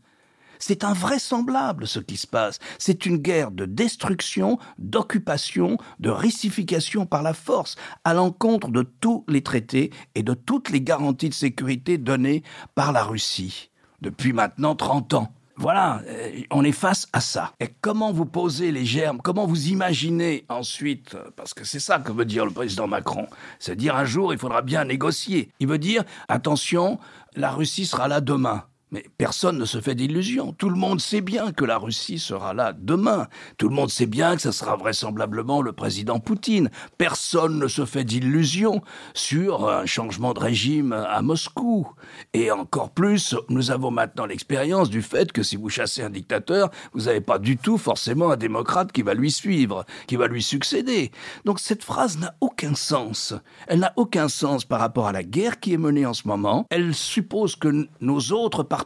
C'est 0.62 0.86
invraisemblable 0.86 1.88
ce 1.88 2.00
qui 2.00 2.16
se 2.16 2.28
passe. 2.28 2.60
C'est 2.78 3.06
une 3.06 3.18
guerre 3.18 3.52
de 3.52 3.66
destruction, 3.66 4.60
d'occupation, 4.78 5.78
de 6.00 6.10
rissification 6.10 7.06
par 7.06 7.24
la 7.24 7.34
force, 7.34 7.76
à 8.06 8.14
l'encontre 8.14 8.70
de 8.70 8.84
tous 8.84 9.26
les 9.28 9.42
traités 9.42 9.92
et 10.16 10.24
de 10.24 10.34
toutes 10.34 10.70
les 10.70 10.82
garanties 10.82 11.30
de 11.30 11.34
sécurité 11.34 11.98
données 11.98 12.44
par 12.76 12.94
la 12.94 13.04
Russie 13.04 13.72
depuis 14.02 14.34
maintenant 14.34 14.76
30 14.76 15.14
ans. 15.16 15.34
Voilà, 15.58 16.02
euh, 16.08 16.42
on 16.50 16.64
est 16.64 16.72
face 16.72 17.08
à 17.14 17.22
ça. 17.22 17.54
Et 17.60 17.68
comment 17.82 18.12
vous 18.12 18.26
posez 18.26 18.72
les 18.72 18.86
germes? 18.86 19.20
Comment 19.22 19.46
vous 19.46 19.68
imaginez 19.68 20.46
ensuite 20.50 21.16
Parce 21.36 21.54
que 21.54 21.66
c'est 21.66 21.80
ça 21.80 22.00
que 22.00 22.12
veut 22.12 22.26
dire 22.26 22.46
le 22.46 22.52
président 22.52 22.88
Macron. 22.88 23.28
C'est 23.60 23.76
dire 23.76 23.96
un 23.96 24.06
jour, 24.06 24.34
il 24.34 24.40
faudra 24.40 24.64
bien 24.64 24.86
négocier. 24.86 25.52
Il 25.60 25.68
veut 25.68 25.78
dire, 25.78 26.04
attention, 26.30 27.00
la 27.36 27.52
Russie 27.52 27.86
sera 27.86 28.08
là 28.08 28.22
demain. 28.22 28.64
Mais 28.94 29.06
personne 29.18 29.58
ne 29.58 29.64
se 29.64 29.80
fait 29.80 29.96
d'illusions. 29.96 30.52
Tout 30.52 30.70
le 30.70 30.76
monde 30.76 31.00
sait 31.00 31.22
bien 31.22 31.54
que 31.54 31.64
la 31.64 31.78
Russie 31.78 32.20
sera 32.20 32.54
là 32.54 32.74
demain. 32.74 33.30
Tout 33.58 33.70
le 33.70 33.76
monde 33.76 33.90
sait 33.90 34.06
bien 34.06 34.36
que 34.36 34.42
ce 34.42 34.52
sera 34.52 34.76
vraisemblablement 34.76 35.62
le 35.62 35.72
président 35.72 36.20
Poutine. 36.20 36.70
Personne 36.98 37.58
ne 37.58 37.70
se 37.70 37.86
fait 37.86 38.04
d'illusions 38.04 38.82
sur 39.14 39.70
un 39.70 39.86
changement 39.86 40.34
de 40.34 40.42
régime 40.42 40.92
à 40.92 41.22
Moscou. 41.22 41.88
Et 42.34 42.52
encore 42.52 42.90
plus, 42.90 43.34
nous 43.48 43.72
avons 43.72 43.92
maintenant 43.92 44.26
l'expérience 44.26 44.90
du 44.90 45.02
fait 45.02 45.32
que 45.32 45.42
si 45.42 45.56
vous 45.56 45.70
chassez 45.70 46.02
un 46.02 46.10
dictateur, 46.10 46.70
vous 46.92 47.04
n'avez 47.04 47.22
pas 47.22 47.40
du 47.40 47.56
tout 47.56 47.78
forcément 47.78 48.32
un 48.32 48.38
démocrate 48.38 48.92
qui 48.92 49.04
va 49.04 49.14
lui 49.14 49.32
suivre, 49.32 49.86
qui 50.06 50.18
va 50.18 50.28
lui 50.28 50.44
succéder. 50.44 51.12
Donc 51.46 51.62
cette 51.62 51.86
phrase 51.86 52.18
n'a 52.18 52.36
aucun 52.42 52.76
sens. 52.76 53.34
Elle 53.68 53.80
n'a 53.80 53.94
aucun 53.96 54.28
sens 54.28 54.66
par 54.66 54.82
rapport 54.82 55.08
à 55.08 55.14
la 55.14 55.24
guerre 55.24 55.62
qui 55.62 55.72
est 55.72 55.78
menée 55.78 56.06
en 56.06 56.14
ce 56.14 56.28
moment. 56.28 56.66
Elle 56.70 56.94
suppose 56.94 57.56
que 57.56 57.88
nos 58.02 58.20
autres 58.34 58.64
partenaires 58.64 58.81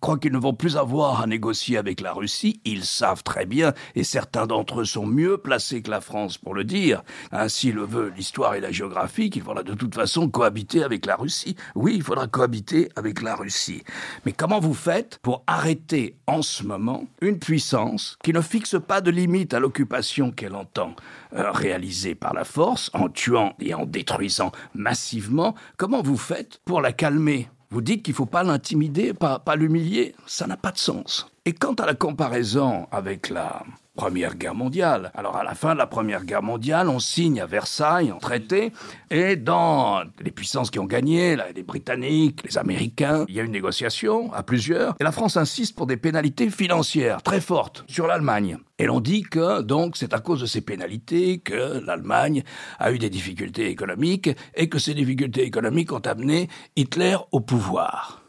croient 0.00 0.18
qu'ils 0.18 0.32
ne 0.32 0.38
vont 0.38 0.54
plus 0.54 0.76
avoir 0.76 1.22
à 1.22 1.26
négocier 1.26 1.76
avec 1.76 2.00
la 2.00 2.12
Russie, 2.12 2.60
ils 2.64 2.84
savent 2.84 3.22
très 3.22 3.46
bien, 3.46 3.72
et 3.94 4.04
certains 4.04 4.46
d'entre 4.46 4.80
eux 4.80 4.84
sont 4.84 5.06
mieux 5.06 5.38
placés 5.38 5.82
que 5.82 5.90
la 5.90 6.00
France 6.00 6.38
pour 6.38 6.54
le 6.54 6.64
dire, 6.64 7.02
ainsi 7.32 7.72
le 7.72 7.84
veut 7.84 8.12
l'histoire 8.16 8.54
et 8.54 8.60
la 8.60 8.72
géographie, 8.72 9.30
qu'il 9.30 9.42
faudra 9.42 9.62
de 9.62 9.74
toute 9.74 9.94
façon 9.94 10.28
cohabiter 10.28 10.82
avec 10.82 11.06
la 11.06 11.16
Russie. 11.16 11.56
Oui, 11.74 11.94
il 11.96 12.02
faudra 12.02 12.26
cohabiter 12.26 12.88
avec 12.96 13.22
la 13.22 13.34
Russie. 13.34 13.82
Mais 14.24 14.32
comment 14.32 14.60
vous 14.60 14.74
faites 14.74 15.18
pour 15.22 15.42
arrêter 15.46 16.16
en 16.26 16.42
ce 16.42 16.64
moment 16.64 17.04
une 17.20 17.38
puissance 17.38 18.16
qui 18.22 18.32
ne 18.32 18.40
fixe 18.40 18.76
pas 18.86 19.00
de 19.00 19.10
limite 19.10 19.54
à 19.54 19.60
l'occupation 19.60 20.30
qu'elle 20.30 20.54
entend 20.54 20.94
euh, 21.34 21.50
réaliser 21.50 22.14
par 22.14 22.34
la 22.34 22.44
force, 22.44 22.90
en 22.94 23.08
tuant 23.08 23.54
et 23.60 23.74
en 23.74 23.86
détruisant 23.86 24.52
massivement? 24.74 25.54
Comment 25.76 26.02
vous 26.02 26.16
faites 26.16 26.60
pour 26.64 26.80
la 26.80 26.92
calmer? 26.92 27.48
Vous 27.70 27.80
dites 27.82 28.02
qu'il 28.02 28.12
ne 28.12 28.16
faut 28.16 28.26
pas 28.26 28.42
l'intimider, 28.42 29.12
pas, 29.12 29.42
l'humilier. 29.56 30.14
Ça 30.26 30.46
n'a 30.46 30.56
pas 30.56 30.72
de 30.72 30.78
sens. 30.78 31.30
Et 31.44 31.52
quant 31.52 31.74
à 31.74 31.86
la 31.86 31.94
comparaison 31.94 32.86
avec 32.90 33.28
la 33.28 33.62
Première 33.98 34.36
Guerre 34.36 34.54
mondiale, 34.54 35.10
alors 35.16 35.34
à 35.34 35.42
la 35.42 35.56
fin 35.56 35.72
de 35.72 35.78
la 35.78 35.88
Première 35.88 36.24
Guerre 36.24 36.44
mondiale, 36.44 36.88
on 36.88 37.00
signe 37.00 37.40
à 37.40 37.46
Versailles 37.46 38.12
un 38.14 38.18
traité, 38.18 38.72
et 39.10 39.34
dans 39.34 40.04
les 40.20 40.30
puissances 40.30 40.70
qui 40.70 40.78
ont 40.78 40.84
gagné, 40.84 41.36
les 41.52 41.64
Britanniques, 41.64 42.44
les 42.44 42.58
Américains, 42.58 43.24
il 43.26 43.34
y 43.34 43.40
a 43.40 43.42
une 43.42 43.50
négociation 43.50 44.32
à 44.32 44.44
plusieurs, 44.44 44.94
et 45.00 45.04
la 45.04 45.10
France 45.10 45.36
insiste 45.36 45.74
pour 45.74 45.88
des 45.88 45.96
pénalités 45.96 46.48
financières 46.48 47.24
très 47.24 47.40
fortes 47.40 47.84
sur 47.88 48.06
l'Allemagne. 48.06 48.58
Et 48.78 48.86
l'on 48.86 49.00
dit 49.00 49.22
que 49.22 49.62
donc 49.62 49.96
c'est 49.96 50.14
à 50.14 50.20
cause 50.20 50.42
de 50.42 50.46
ces 50.46 50.60
pénalités 50.60 51.38
que 51.38 51.84
l'Allemagne 51.84 52.44
a 52.78 52.92
eu 52.92 52.98
des 52.98 53.10
difficultés 53.10 53.68
économiques 53.68 54.30
et 54.54 54.68
que 54.68 54.78
ces 54.78 54.94
difficultés 54.94 55.42
économiques 55.42 55.90
ont 55.90 55.98
amené 55.98 56.48
Hitler 56.76 57.16
au 57.32 57.40
pouvoir. 57.40 58.22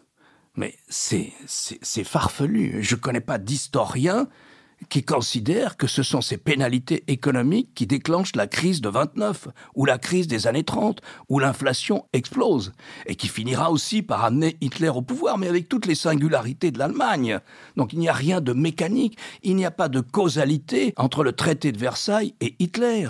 Mais 0.55 0.73
c'est 0.87 1.31
farfelu. 2.03 2.81
Je 2.81 2.95
ne 2.95 2.99
connais 2.99 3.21
pas 3.21 3.37
d'historien 3.37 4.27
qui 4.87 5.03
considère 5.03 5.77
que 5.77 5.87
ce 5.87 6.03
sont 6.03 6.21
ces 6.21 6.37
pénalités 6.37 7.03
économiques 7.07 7.73
qui 7.75 7.85
déclenchent 7.85 8.35
la 8.35 8.47
crise 8.47 8.81
de 8.81 8.89
29, 8.89 9.49
ou 9.75 9.85
la 9.85 9.97
crise 9.97 10.27
des 10.27 10.47
années 10.47 10.63
30, 10.63 11.01
où 11.27 11.39
l'inflation 11.39 12.05
explose, 12.13 12.71
et 13.05 13.15
qui 13.15 13.27
finira 13.27 13.71
aussi 13.71 14.01
par 14.01 14.23
amener 14.23 14.57
Hitler 14.61 14.89
au 14.89 15.01
pouvoir, 15.01 15.37
mais 15.37 15.47
avec 15.47 15.67
toutes 15.67 15.85
les 15.85 15.95
singularités 15.95 16.71
de 16.71 16.79
l'Allemagne. 16.79 17.39
Donc 17.75 17.93
il 17.93 17.99
n'y 17.99 18.09
a 18.09 18.13
rien 18.13 18.41
de 18.41 18.53
mécanique, 18.53 19.17
il 19.43 19.55
n'y 19.55 19.65
a 19.65 19.71
pas 19.71 19.89
de 19.89 19.99
causalité 19.99 20.93
entre 20.97 21.23
le 21.23 21.33
traité 21.33 21.71
de 21.71 21.79
Versailles 21.79 22.35
et 22.39 22.55
Hitler 22.59 23.09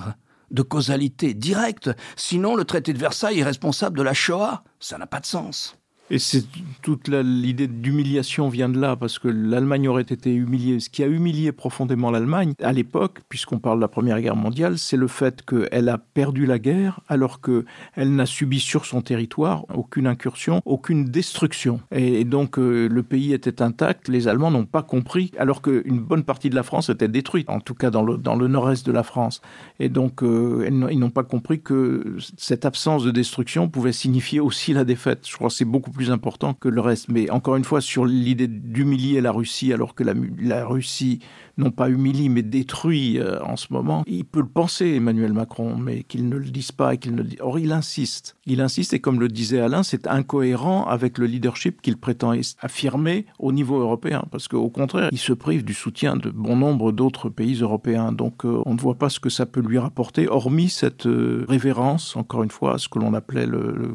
de 0.51 0.63
causalité 0.63 1.35
directe, 1.35 1.91
sinon 2.15 2.55
le 2.55 2.65
traité 2.65 2.91
de 2.91 2.97
Versailles 2.97 3.39
est 3.39 3.43
responsable 3.43 3.97
de 3.97 4.03
la 4.03 4.15
Shoah. 4.15 4.63
Ça 4.79 4.97
n'a 4.97 5.05
pas 5.05 5.19
de 5.19 5.27
sens. 5.27 5.78
Et 6.11 6.17
toute 6.81 7.07
l'idée 7.07 7.67
d'humiliation 7.67 8.49
vient 8.49 8.69
de 8.69 8.79
là, 8.79 8.95
parce 8.95 9.19
que 9.19 9.27
l'Allemagne 9.27 9.87
aurait 9.87 10.01
été 10.01 10.33
humiliée. 10.33 10.79
Ce 10.79 10.89
qui 10.89 11.03
a 11.03 11.07
humilié 11.07 11.51
profondément 11.51 12.09
l'Allemagne 12.09 12.53
à 12.63 12.73
l'époque, 12.73 13.19
puisqu'on 13.29 13.59
parle 13.59 13.77
de 13.77 13.81
la 13.81 13.87
Première 13.87 14.19
Guerre 14.21 14.35
mondiale, 14.35 14.77
c'est 14.77 14.97
le 14.97 15.07
fait 15.07 15.43
qu'elle 15.45 15.89
a 15.89 15.97
perdu 15.97 16.45
la 16.45 16.57
guerre 16.57 17.01
alors 17.07 17.41
qu'elle 17.41 18.15
n'a 18.15 18.25
subi 18.25 18.59
sur 18.59 18.85
son 18.85 19.01
territoire 19.01 19.65
aucune 19.73 20.07
incursion, 20.07 20.61
aucune 20.65 21.05
destruction. 21.05 21.81
Et, 21.91 22.23
donc 22.25 22.57
euh, 22.57 22.87
le 22.87 23.03
pays 23.03 23.33
était 23.33 23.61
intact, 23.61 24.07
les 24.07 24.27
Allemands 24.27 24.51
n'ont 24.51 24.65
pas 24.65 24.83
compris, 24.83 25.31
alors 25.37 25.61
qu'une 25.61 25.99
bonne 25.99 26.23
partie 26.23 26.49
de 26.49 26.55
la 26.55 26.63
France 26.63 26.89
était 26.89 27.07
détruite, 27.07 27.49
en 27.49 27.59
tout 27.59 27.75
cas 27.75 27.89
dans 27.89 28.03
le, 28.03 28.17
dans 28.17 28.35
le 28.35 28.47
nord-est 28.47 28.85
de 28.85 28.91
la 28.91 29.03
France. 29.03 29.41
Et 29.79 29.89
donc 29.89 30.23
euh, 30.23 30.67
ils 30.69 30.99
n'ont 30.99 31.09
pas 31.09 31.23
compris 31.23 31.61
que 31.61 32.17
cette 32.37 32.65
absence 32.65 33.03
de 33.03 33.11
destruction 33.11 33.69
pouvait 33.69 33.91
signifier 33.91 34.39
aussi 34.39 34.73
la 34.73 34.85
défaite. 34.85 35.27
Je 35.27 35.35
crois 35.35 35.49
que 35.49 35.53
c'est 35.53 35.65
beaucoup 35.65 35.91
plus 35.91 35.98
important 36.07 36.53
que 36.53 36.69
le 36.69 36.81
reste. 36.81 37.09
Mais 37.09 37.29
encore 37.29 37.55
une 37.55 37.65
fois, 37.65 37.81
sur 37.81 38.05
l'idée 38.05 38.47
d'humilier 38.47 39.21
la 39.21 39.31
Russie 39.31 39.73
alors 39.73 39.95
que 39.95 40.03
la, 40.03 40.13
la 40.39 40.65
Russie 40.65 41.19
non 41.59 41.71
pas 41.71 41.89
humilie, 41.89 42.29
mais 42.29 42.41
détruit 42.41 43.19
euh, 43.19 43.43
en 43.43 43.55
ce 43.55 43.67
moment. 43.71 44.03
Il 44.07 44.25
peut 44.25 44.39
le 44.39 44.47
penser, 44.47 44.95
Emmanuel 44.95 45.33
Macron, 45.33 45.75
mais 45.75 46.03
qu'il 46.03 46.29
ne 46.29 46.37
le 46.37 46.49
dise 46.49 46.71
pas 46.71 46.97
qu'il 46.97 47.15
ne 47.15 47.21
le. 47.21 47.29
Or, 47.41 47.59
il 47.59 47.71
insiste. 47.71 48.35
Il 48.45 48.61
insiste 48.61 48.93
et 48.93 48.99
comme 48.99 49.19
le 49.19 49.27
disait 49.27 49.59
Alain, 49.59 49.83
c'est 49.83 50.07
incohérent 50.07 50.85
avec 50.85 51.17
le 51.17 51.25
leadership 51.25 51.81
qu'il 51.81 51.97
prétend 51.97 52.33
affirmer 52.61 53.25
au 53.37 53.51
niveau 53.51 53.79
européen, 53.79 54.23
parce 54.31 54.47
qu'au 54.47 54.69
contraire, 54.69 55.09
il 55.11 55.17
se 55.17 55.33
prive 55.33 55.63
du 55.63 55.73
soutien 55.73 56.15
de 56.15 56.29
bon 56.29 56.55
nombre 56.55 56.91
d'autres 56.91 57.29
pays 57.29 57.55
européens. 57.61 58.11
Donc, 58.11 58.45
euh, 58.45 58.61
on 58.65 58.73
ne 58.73 58.79
voit 58.79 58.95
pas 58.95 59.09
ce 59.09 59.19
que 59.19 59.29
ça 59.29 59.45
peut 59.45 59.61
lui 59.61 59.77
rapporter, 59.77 60.27
hormis 60.27 60.69
cette 60.69 61.05
euh, 61.05 61.45
révérence, 61.49 62.15
encore 62.15 62.43
une 62.43 62.51
fois, 62.51 62.75
à 62.75 62.77
ce 62.77 62.87
que 62.87 62.99
l'on 62.99 63.13
appelait 63.13 63.45
le, 63.45 63.75
le. 63.75 63.89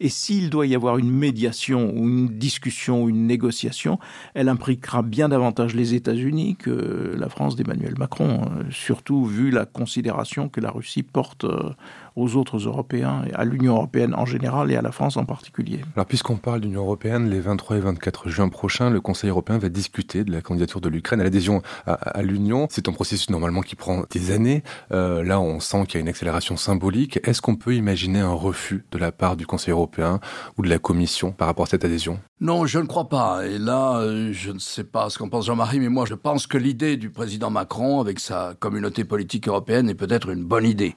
Et 0.00 0.08
s'il 0.08 0.50
doit 0.50 0.66
y 0.66 0.74
avoir 0.74 0.98
une 0.98 1.10
médiation 1.10 1.92
ou 1.94 2.08
une 2.08 2.28
discussion 2.28 3.04
ou 3.04 3.08
une 3.08 3.26
négociation, 3.26 3.98
elle 4.34 4.48
impliquera 4.48 5.02
bien 5.02 5.28
davantage 5.28 5.75
les 5.76 5.94
États-Unis 5.94 6.56
que 6.56 7.14
la 7.16 7.28
France 7.28 7.54
d'Emmanuel 7.54 7.94
Macron, 7.98 8.50
euh, 8.50 8.64
surtout 8.70 9.24
vu 9.24 9.50
la 9.50 9.66
considération 9.66 10.48
que 10.48 10.60
la 10.60 10.70
Russie 10.70 11.02
porte 11.02 11.44
euh, 11.44 11.70
aux 12.16 12.36
autres 12.36 12.58
Européens, 12.58 13.22
et 13.30 13.34
à 13.34 13.44
l'Union 13.44 13.74
européenne 13.74 14.14
en 14.14 14.24
général 14.24 14.72
et 14.72 14.76
à 14.76 14.82
la 14.82 14.90
France 14.90 15.16
en 15.16 15.24
particulier. 15.24 15.80
Alors 15.94 16.06
puisqu'on 16.06 16.36
parle 16.36 16.60
d'Union 16.60 16.80
européenne, 16.82 17.28
les 17.30 17.40
23 17.40 17.76
et 17.76 17.80
24 17.80 18.28
juin 18.28 18.48
prochains, 18.48 18.90
le 18.90 19.00
Conseil 19.00 19.30
européen 19.30 19.58
va 19.58 19.68
discuter 19.68 20.24
de 20.24 20.32
la 20.32 20.40
candidature 20.40 20.80
de 20.80 20.88
l'Ukraine 20.88 21.20
à 21.20 21.24
l'adhésion 21.24 21.62
à, 21.86 21.92
à 21.92 22.22
l'Union. 22.22 22.66
C'est 22.70 22.88
un 22.88 22.92
processus 22.92 23.30
normalement 23.30 23.60
qui 23.60 23.76
prend 23.76 24.04
des 24.10 24.30
années. 24.30 24.62
Euh, 24.92 25.22
là, 25.22 25.40
on 25.40 25.60
sent 25.60 25.84
qu'il 25.86 25.94
y 25.94 25.98
a 25.98 26.00
une 26.00 26.08
accélération 26.08 26.56
symbolique. 26.56 27.20
Est-ce 27.24 27.42
qu'on 27.42 27.56
peut 27.56 27.74
imaginer 27.74 28.20
un 28.20 28.32
refus 28.32 28.84
de 28.90 28.98
la 28.98 29.12
part 29.12 29.36
du 29.36 29.46
Conseil 29.46 29.72
européen 29.72 30.20
ou 30.56 30.62
de 30.62 30.68
la 30.68 30.78
Commission 30.78 31.32
par 31.32 31.48
rapport 31.48 31.64
à 31.64 31.68
cette 31.68 31.84
adhésion? 31.84 32.18
Non, 32.40 32.66
je 32.66 32.78
ne 32.78 32.84
crois 32.84 33.08
pas. 33.08 33.46
Et 33.46 33.58
là, 33.58 33.98
euh, 33.98 34.30
je 34.32 34.52
ne 34.52 34.58
sais 34.58 34.84
pas 34.84 35.08
ce 35.08 35.18
qu'en 35.18 35.30
pense 35.30 35.46
Jean-Marie, 35.46 35.80
mais 35.80 35.88
moi, 35.88 36.04
je 36.04 36.14
pense 36.14 36.46
que 36.46 36.58
l'idée 36.58 36.98
du 36.98 37.08
président 37.08 37.48
Macron 37.48 37.98
avec 38.00 38.20
sa 38.20 38.54
communauté 38.58 39.04
politique 39.04 39.48
européenne 39.48 39.88
est 39.88 39.94
peut-être 39.94 40.28
une 40.28 40.44
bonne 40.44 40.66
idée. 40.66 40.96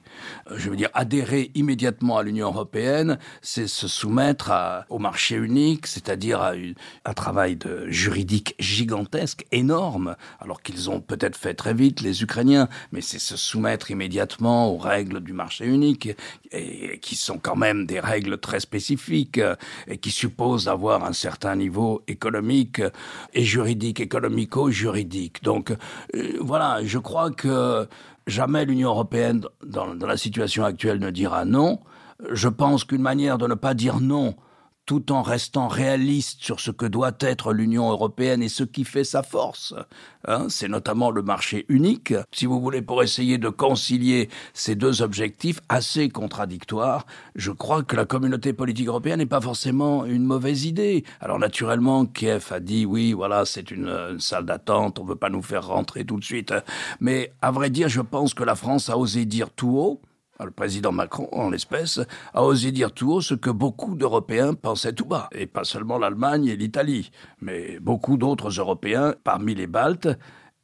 Euh, 0.50 0.56
je 0.58 0.68
veux 0.68 0.76
dire, 0.76 0.90
adhérer 1.10 1.50
immédiatement 1.56 2.18
à 2.18 2.22
l'Union 2.22 2.46
européenne, 2.46 3.18
c'est 3.42 3.66
se 3.66 3.88
soumettre 3.88 4.52
au 4.90 5.00
marché 5.00 5.34
unique, 5.34 5.88
c'est-à-dire 5.88 6.40
à 6.40 6.52
un 7.04 7.14
travail 7.14 7.58
juridique 7.88 8.54
gigantesque, 8.60 9.44
énorme, 9.50 10.14
alors 10.38 10.62
qu'ils 10.62 10.88
ont 10.88 11.00
peut-être 11.00 11.36
fait 11.36 11.54
très 11.54 11.74
vite, 11.74 12.00
les 12.00 12.22
Ukrainiens, 12.22 12.68
mais 12.92 13.00
c'est 13.00 13.18
se 13.18 13.36
soumettre 13.36 13.90
immédiatement 13.90 14.72
aux 14.72 14.78
règles 14.78 15.20
du 15.20 15.32
marché 15.32 15.66
unique, 15.66 16.10
et, 16.52 17.00
qui 17.00 17.16
sont 17.16 17.38
quand 17.38 17.56
même 17.56 17.86
des 17.86 17.98
règles 17.98 18.38
très 18.38 18.60
spécifiques, 18.60 19.40
et 19.88 19.98
qui 19.98 20.12
supposent 20.12 20.68
avoir 20.68 21.04
un 21.04 21.12
certain 21.12 21.56
niveau 21.56 22.04
économique 22.06 22.80
et 23.34 23.42
juridique, 23.42 23.98
économico-juridique. 23.98 25.42
Donc 25.42 25.72
euh, 26.14 26.38
voilà, 26.40 26.84
je 26.84 26.98
crois 26.98 27.32
que 27.32 27.88
jamais 28.26 28.64
l'Union 28.64 28.90
européenne, 28.90 29.42
dans, 29.64 29.94
la 29.94 30.16
situation 30.16 30.64
actuelle, 30.64 30.98
ne 30.98 31.10
dira 31.10 31.44
non. 31.44 31.80
Je 32.30 32.48
pense 32.48 32.84
qu'une 32.84 33.02
manière 33.02 33.38
de 33.38 33.46
ne 33.46 33.54
pas 33.54 33.74
dire 33.74 34.00
non, 34.00 34.34
tout 34.90 35.12
en 35.12 35.22
restant 35.22 35.68
réaliste 35.68 36.42
sur 36.42 36.58
ce 36.58 36.72
que 36.72 36.84
doit 36.84 37.12
être 37.20 37.52
l'Union 37.52 37.92
européenne 37.92 38.42
et 38.42 38.48
ce 38.48 38.64
qui 38.64 38.82
fait 38.82 39.04
sa 39.04 39.22
force. 39.22 39.72
Hein, 40.26 40.48
c'est 40.48 40.66
notamment 40.66 41.12
le 41.12 41.22
marché 41.22 41.64
unique. 41.68 42.12
Si 42.32 42.44
vous 42.44 42.60
voulez, 42.60 42.82
pour 42.82 43.00
essayer 43.00 43.38
de 43.38 43.50
concilier 43.50 44.28
ces 44.52 44.74
deux 44.74 45.00
objectifs 45.00 45.60
assez 45.68 46.08
contradictoires, 46.08 47.06
je 47.36 47.52
crois 47.52 47.84
que 47.84 47.94
la 47.94 48.04
communauté 48.04 48.52
politique 48.52 48.88
européenne 48.88 49.20
n'est 49.20 49.26
pas 49.26 49.40
forcément 49.40 50.04
une 50.06 50.24
mauvaise 50.24 50.64
idée. 50.64 51.04
Alors 51.20 51.38
naturellement, 51.38 52.04
Kiev 52.04 52.48
a 52.50 52.58
dit 52.58 52.84
oui, 52.84 53.12
voilà, 53.12 53.44
c'est 53.44 53.70
une, 53.70 53.86
une, 53.86 54.18
salle 54.18 54.44
d'attente, 54.44 54.98
on 54.98 55.04
veut 55.04 55.14
pas 55.14 55.30
nous 55.30 55.40
faire 55.40 55.68
rentrer 55.68 56.04
tout 56.04 56.18
de 56.18 56.24
suite. 56.24 56.52
Mais 56.98 57.32
à 57.42 57.52
vrai 57.52 57.70
dire, 57.70 57.88
je 57.88 58.00
pense 58.00 58.34
que 58.34 58.42
la 58.42 58.56
France 58.56 58.90
a 58.90 58.98
osé 58.98 59.24
dire 59.24 59.50
tout 59.50 59.78
haut 59.78 60.00
le 60.44 60.50
président 60.50 60.92
Macron, 60.92 61.28
en 61.32 61.50
l'espèce, 61.50 62.00
a 62.34 62.44
osé 62.44 62.72
dire 62.72 62.92
tout 62.92 63.12
haut 63.12 63.20
ce 63.20 63.34
que 63.34 63.50
beaucoup 63.50 63.94
d'Européens 63.94 64.54
pensaient 64.54 64.92
tout 64.92 65.06
bas, 65.06 65.28
et 65.32 65.46
pas 65.46 65.64
seulement 65.64 65.98
l'Allemagne 65.98 66.46
et 66.46 66.56
l'Italie, 66.56 67.10
mais 67.40 67.78
beaucoup 67.80 68.16
d'autres 68.16 68.50
Européens, 68.50 69.14
parmi 69.24 69.54
les 69.54 69.66
Baltes, 69.66 70.08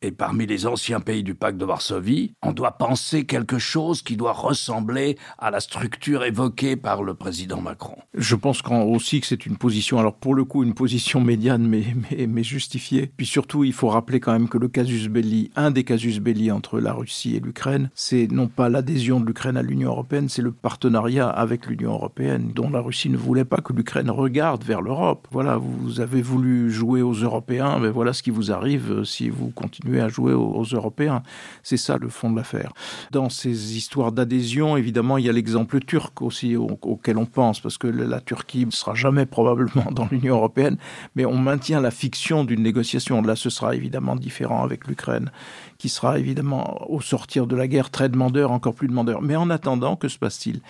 et 0.06 0.12
parmi 0.12 0.46
les 0.46 0.66
anciens 0.66 1.00
pays 1.00 1.24
du 1.24 1.34
pacte 1.34 1.58
de 1.58 1.64
Varsovie, 1.64 2.32
on 2.42 2.52
doit 2.52 2.78
penser 2.78 3.24
quelque 3.24 3.58
chose 3.58 4.02
qui 4.02 4.16
doit 4.16 4.32
ressembler 4.32 5.18
à 5.38 5.50
la 5.50 5.58
structure 5.58 6.24
évoquée 6.24 6.76
par 6.76 7.02
le 7.02 7.14
président 7.14 7.60
Macron. 7.60 7.96
Je 8.14 8.36
pense 8.36 8.62
aussi 8.68 9.20
que 9.20 9.26
c'est 9.26 9.46
une 9.46 9.56
position, 9.56 9.98
alors 9.98 10.14
pour 10.14 10.34
le 10.34 10.44
coup 10.44 10.62
une 10.62 10.74
position 10.74 11.20
médiane 11.20 11.66
mais, 11.66 11.84
mais, 12.10 12.26
mais 12.26 12.44
justifiée. 12.44 13.10
Puis 13.16 13.26
surtout 13.26 13.64
il 13.64 13.72
faut 13.72 13.88
rappeler 13.88 14.20
quand 14.20 14.32
même 14.32 14.48
que 14.48 14.58
le 14.58 14.68
casus 14.68 15.08
belli, 15.08 15.50
un 15.56 15.72
des 15.72 15.82
casus 15.82 16.20
belli 16.20 16.52
entre 16.52 16.78
la 16.78 16.92
Russie 16.92 17.36
et 17.36 17.40
l'Ukraine, 17.40 17.90
c'est 17.94 18.30
non 18.30 18.46
pas 18.46 18.68
l'adhésion 18.68 19.18
de 19.18 19.26
l'Ukraine 19.26 19.56
à 19.56 19.62
l'Union 19.62 19.90
européenne, 19.90 20.28
c'est 20.28 20.42
le 20.42 20.52
partenariat 20.52 21.28
avec 21.28 21.66
l'Union 21.66 21.92
européenne 21.92 22.52
dont 22.54 22.70
la 22.70 22.80
Russie 22.80 23.10
ne 23.10 23.16
voulait 23.16 23.44
pas 23.44 23.58
que 23.58 23.72
l'Ukraine 23.72 24.10
regarde 24.10 24.62
vers 24.62 24.82
l'Europe. 24.82 25.26
Voilà, 25.32 25.56
vous 25.56 26.00
avez 26.00 26.22
voulu 26.22 26.70
jouer 26.70 27.02
aux 27.02 27.14
Européens, 27.14 27.78
mais 27.80 27.90
voilà 27.90 28.12
ce 28.12 28.22
qui 28.22 28.30
vous 28.30 28.52
arrive 28.52 29.02
si 29.04 29.28
vous 29.28 29.50
continuez 29.50 29.95
à 30.00 30.08
jouer 30.08 30.32
aux, 30.32 30.64
Européens. 30.64 31.22
C'est 31.62 31.76
ça 31.76 31.96
le 31.98 32.08
fond 32.08 32.30
de 32.30 32.36
l'affaire. 32.36 32.72
Dans 33.12 33.28
ces 33.28 33.76
histoires 33.76 34.12
d'adhésion, 34.12 34.76
évidemment, 34.76 35.18
il 35.18 35.26
y 35.26 35.28
a 35.28 35.32
l'exemple 35.32 35.80
turc 35.80 36.22
aussi 36.22 36.56
au, 36.56 36.78
auquel 36.82 37.18
on 37.18 37.26
pense, 37.26 37.60
parce 37.60 37.78
que 37.78 37.86
la 37.86 38.20
Turquie 38.20 38.66
ne 38.66 38.70
sera 38.70 38.94
jamais 38.94 39.26
probablement 39.26 39.90
dans 39.92 40.08
l'Union 40.10 40.36
européenne, 40.36 40.76
mais 41.14 41.24
on 41.24 41.36
maintient 41.36 41.80
la 41.80 41.90
fiction 41.90 42.44
d'une 42.44 42.62
négociation. 42.62 43.22
Là, 43.22 43.36
ce 43.36 43.50
sera 43.50 43.74
évidemment 43.74 44.16
différent 44.16 44.64
avec 44.64 44.86
l'Ukraine 44.86 45.30
qui 45.78 45.88
sera 45.88 46.18
évidemment 46.18 46.90
au 46.90 47.00
sortir 47.00 47.46
de 47.46 47.56
la 47.56 47.68
guerre 47.68 47.90
très 47.90 48.08
demandeur, 48.08 48.50
encore 48.50 48.74
plus 48.74 48.88
demandeur. 48.88 49.22
Mais 49.22 49.36
en 49.36 49.50
attendant, 49.50 49.96
que 49.96 50.08
se 50.08 50.18
passe-t-il? 50.18 50.60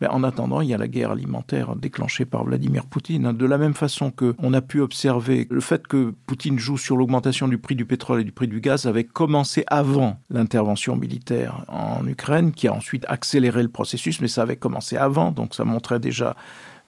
Mais 0.00 0.08
en 0.08 0.22
attendant, 0.22 0.60
il 0.60 0.68
y 0.68 0.74
a 0.74 0.78
la 0.78 0.88
guerre 0.88 1.12
alimentaire 1.12 1.76
déclenchée 1.76 2.24
par 2.24 2.44
Vladimir 2.44 2.86
Poutine. 2.86 3.32
De 3.32 3.46
la 3.46 3.58
même 3.58 3.74
façon 3.74 4.10
que 4.10 4.34
on 4.38 4.52
a 4.54 4.60
pu 4.60 4.80
observer 4.80 5.46
le 5.50 5.60
fait 5.60 5.86
que 5.86 6.14
Poutine 6.26 6.58
joue 6.58 6.78
sur 6.78 6.96
l'augmentation 6.96 7.48
du 7.48 7.58
prix 7.58 7.74
du 7.74 7.84
pétrole 7.84 8.20
et 8.20 8.24
du 8.24 8.32
prix 8.32 8.48
du 8.48 8.60
gaz 8.60 8.86
avait 8.86 9.04
commencé 9.04 9.64
avant 9.68 10.18
l'intervention 10.30 10.96
militaire 10.96 11.64
en 11.68 12.06
Ukraine, 12.06 12.52
qui 12.52 12.68
a 12.68 12.74
ensuite 12.74 13.04
accéléré 13.08 13.62
le 13.62 13.68
processus, 13.68 14.20
mais 14.20 14.28
ça 14.28 14.42
avait 14.42 14.56
commencé 14.56 14.96
avant, 14.96 15.32
donc 15.32 15.54
ça 15.54 15.64
montrait 15.64 16.00
déjà 16.00 16.36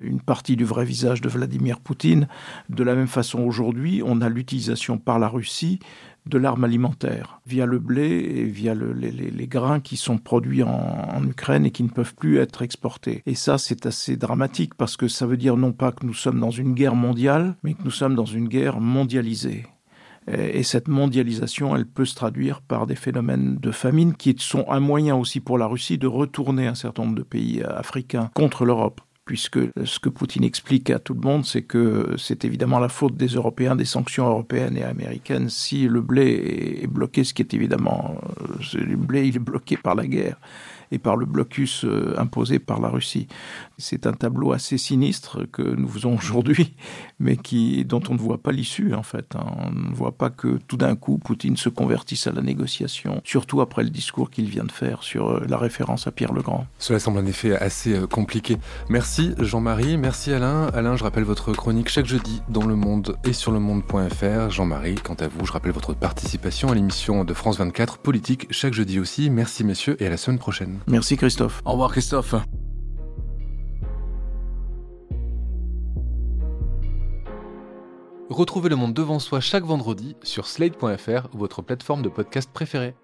une 0.00 0.20
partie 0.20 0.56
du 0.56 0.64
vrai 0.64 0.84
visage 0.84 1.20
de 1.20 1.28
Vladimir 1.28 1.80
Poutine. 1.80 2.28
De 2.68 2.84
la 2.84 2.94
même 2.94 3.08
façon, 3.08 3.40
aujourd'hui, 3.40 4.02
on 4.04 4.20
a 4.20 4.28
l'utilisation 4.28 4.98
par 4.98 5.18
la 5.18 5.28
Russie 5.28 5.80
de 6.28 6.38
l'arme 6.38 6.64
alimentaire 6.64 7.40
via 7.46 7.66
le 7.66 7.78
blé 7.78 8.06
et 8.06 8.44
via 8.44 8.74
le, 8.74 8.92
les, 8.92 9.46
grains 9.46 9.80
qui 9.80 9.96
sont 9.96 10.18
produits 10.18 10.62
en, 10.62 10.68
en 10.68 11.26
Ukraine 11.26 11.66
et 11.66 11.70
qui 11.70 11.82
ne 11.82 11.88
peuvent 11.88 12.14
plus 12.14 12.38
être 12.38 12.62
exportés. 12.62 13.22
Et 13.26 13.34
ça, 13.34 13.58
c'est 13.58 13.86
assez 13.86 14.16
dramatique 14.16 14.74
parce 14.74 14.96
que 14.96 15.08
ça 15.08 15.26
veut 15.26 15.36
dire 15.36 15.56
non 15.56 15.72
pas 15.72 15.92
que 15.92 16.04
nous 16.04 16.14
sommes 16.14 16.40
dans 16.40 16.50
une 16.50 16.74
guerre 16.74 16.94
mondiale, 16.94 17.56
mais 17.62 17.74
que 17.74 17.82
nous 17.84 17.90
sommes 17.90 18.14
dans 18.14 18.26
une 18.26 18.48
guerre 18.48 18.80
mondialisée. 18.80 19.66
Et 20.30 20.62
cette 20.62 20.88
mondialisation, 20.88 21.74
elle 21.74 21.86
peut 21.86 22.04
se 22.04 22.14
traduire 22.14 22.60
par 22.60 22.86
des 22.86 22.96
phénomènes 22.96 23.56
de 23.56 23.70
famine 23.70 24.14
qui 24.14 24.36
sont 24.38 24.66
un 24.68 24.80
moyen 24.80 25.16
aussi 25.16 25.40
pour 25.40 25.56
la 25.56 25.66
Russie 25.66 25.96
de 25.96 26.06
retourner 26.06 26.66
un 26.66 26.74
certain 26.74 27.04
nombre 27.04 27.16
de 27.16 27.22
pays 27.22 27.62
africains 27.62 28.30
contre 28.34 28.66
l'Europe 28.66 29.00
puisque 29.28 29.58
ce 29.84 29.98
que 29.98 30.08
Poutine 30.08 30.42
explique 30.42 30.88
à 30.88 30.98
tout 30.98 31.12
le 31.12 31.20
monde, 31.20 31.44
c'est 31.44 31.60
que 31.60 32.14
c'est 32.16 32.46
évidemment 32.46 32.78
la 32.78 32.88
faute 32.88 33.14
des 33.14 33.26
Européens, 33.26 33.76
des 33.76 33.84
sanctions 33.84 34.26
européennes 34.26 34.78
et 34.78 34.84
américaines 34.84 35.50
si 35.50 35.86
le 35.86 36.00
blé 36.00 36.80
est 36.82 36.86
bloqué, 36.86 37.24
ce 37.24 37.34
qui 37.34 37.42
est 37.42 37.52
évidemment 37.52 38.16
le 38.72 38.96
blé 38.96 39.28
il 39.28 39.36
est 39.36 39.38
bloqué 39.38 39.76
par 39.76 39.94
la 39.94 40.06
guerre 40.06 40.38
et 40.90 40.98
par 40.98 41.16
le 41.16 41.26
blocus 41.26 41.84
euh, 41.84 42.14
imposé 42.18 42.58
par 42.58 42.80
la 42.80 42.88
Russie. 42.88 43.28
C'est 43.78 44.06
un 44.06 44.12
tableau 44.12 44.52
assez 44.52 44.78
sinistre 44.78 45.46
que 45.50 45.62
nous 45.62 45.88
faisons 45.88 46.16
aujourd'hui, 46.16 46.74
mais 47.20 47.36
qui, 47.36 47.84
dont 47.84 48.02
on 48.08 48.14
ne 48.14 48.18
voit 48.18 48.38
pas 48.38 48.52
l'issue 48.52 48.94
en 48.94 49.02
fait. 49.02 49.34
Hein. 49.36 49.46
On 49.58 49.70
ne 49.70 49.94
voit 49.94 50.16
pas 50.16 50.30
que 50.30 50.58
tout 50.66 50.76
d'un 50.76 50.96
coup 50.96 51.18
Poutine 51.18 51.56
se 51.56 51.68
convertisse 51.68 52.26
à 52.26 52.32
la 52.32 52.42
négociation, 52.42 53.20
surtout 53.24 53.60
après 53.60 53.82
le 53.82 53.90
discours 53.90 54.30
qu'il 54.30 54.48
vient 54.48 54.64
de 54.64 54.72
faire 54.72 55.02
sur 55.02 55.28
euh, 55.28 55.46
la 55.48 55.58
référence 55.58 56.06
à 56.06 56.10
Pierre 56.10 56.32
le 56.32 56.42
Grand. 56.42 56.66
Cela 56.78 56.98
semble 56.98 57.18
en 57.18 57.26
effet 57.26 57.56
assez 57.56 57.94
euh, 57.94 58.06
compliqué. 58.06 58.56
Merci 58.88 59.34
Jean-Marie, 59.38 59.96
merci 59.96 60.32
Alain. 60.32 60.66
Alain, 60.74 60.96
je 60.96 61.04
rappelle 61.04 61.24
votre 61.24 61.52
chronique 61.52 61.88
chaque 61.88 62.06
jeudi 62.06 62.42
dans 62.48 62.66
Le 62.66 62.74
Monde 62.74 63.16
et 63.24 63.32
sur 63.32 63.52
le 63.52 63.60
monde.fr. 63.60 64.50
Jean-Marie, 64.50 64.96
quant 64.96 65.14
à 65.14 65.28
vous, 65.28 65.46
je 65.46 65.52
rappelle 65.52 65.72
votre 65.72 65.94
participation 65.94 66.70
à 66.70 66.74
l'émission 66.74 67.24
de 67.24 67.34
France 67.34 67.58
24 67.58 67.98
Politique 67.98 68.46
chaque 68.50 68.74
jeudi 68.74 68.98
aussi. 68.98 69.30
Merci 69.30 69.64
messieurs 69.64 69.96
et 70.02 70.06
à 70.06 70.10
la 70.10 70.16
semaine 70.16 70.38
prochaine. 70.38 70.77
Merci 70.86 71.16
Christophe. 71.16 71.62
Au 71.64 71.72
revoir 71.72 71.90
Christophe. 71.90 72.34
Retrouvez 78.30 78.68
le 78.68 78.76
monde 78.76 78.92
devant 78.92 79.18
soi 79.18 79.40
chaque 79.40 79.64
vendredi 79.64 80.14
sur 80.22 80.46
slate.fr, 80.46 81.28
votre 81.32 81.62
plateforme 81.62 82.02
de 82.02 82.08
podcast 82.08 82.50
préférée. 82.52 82.94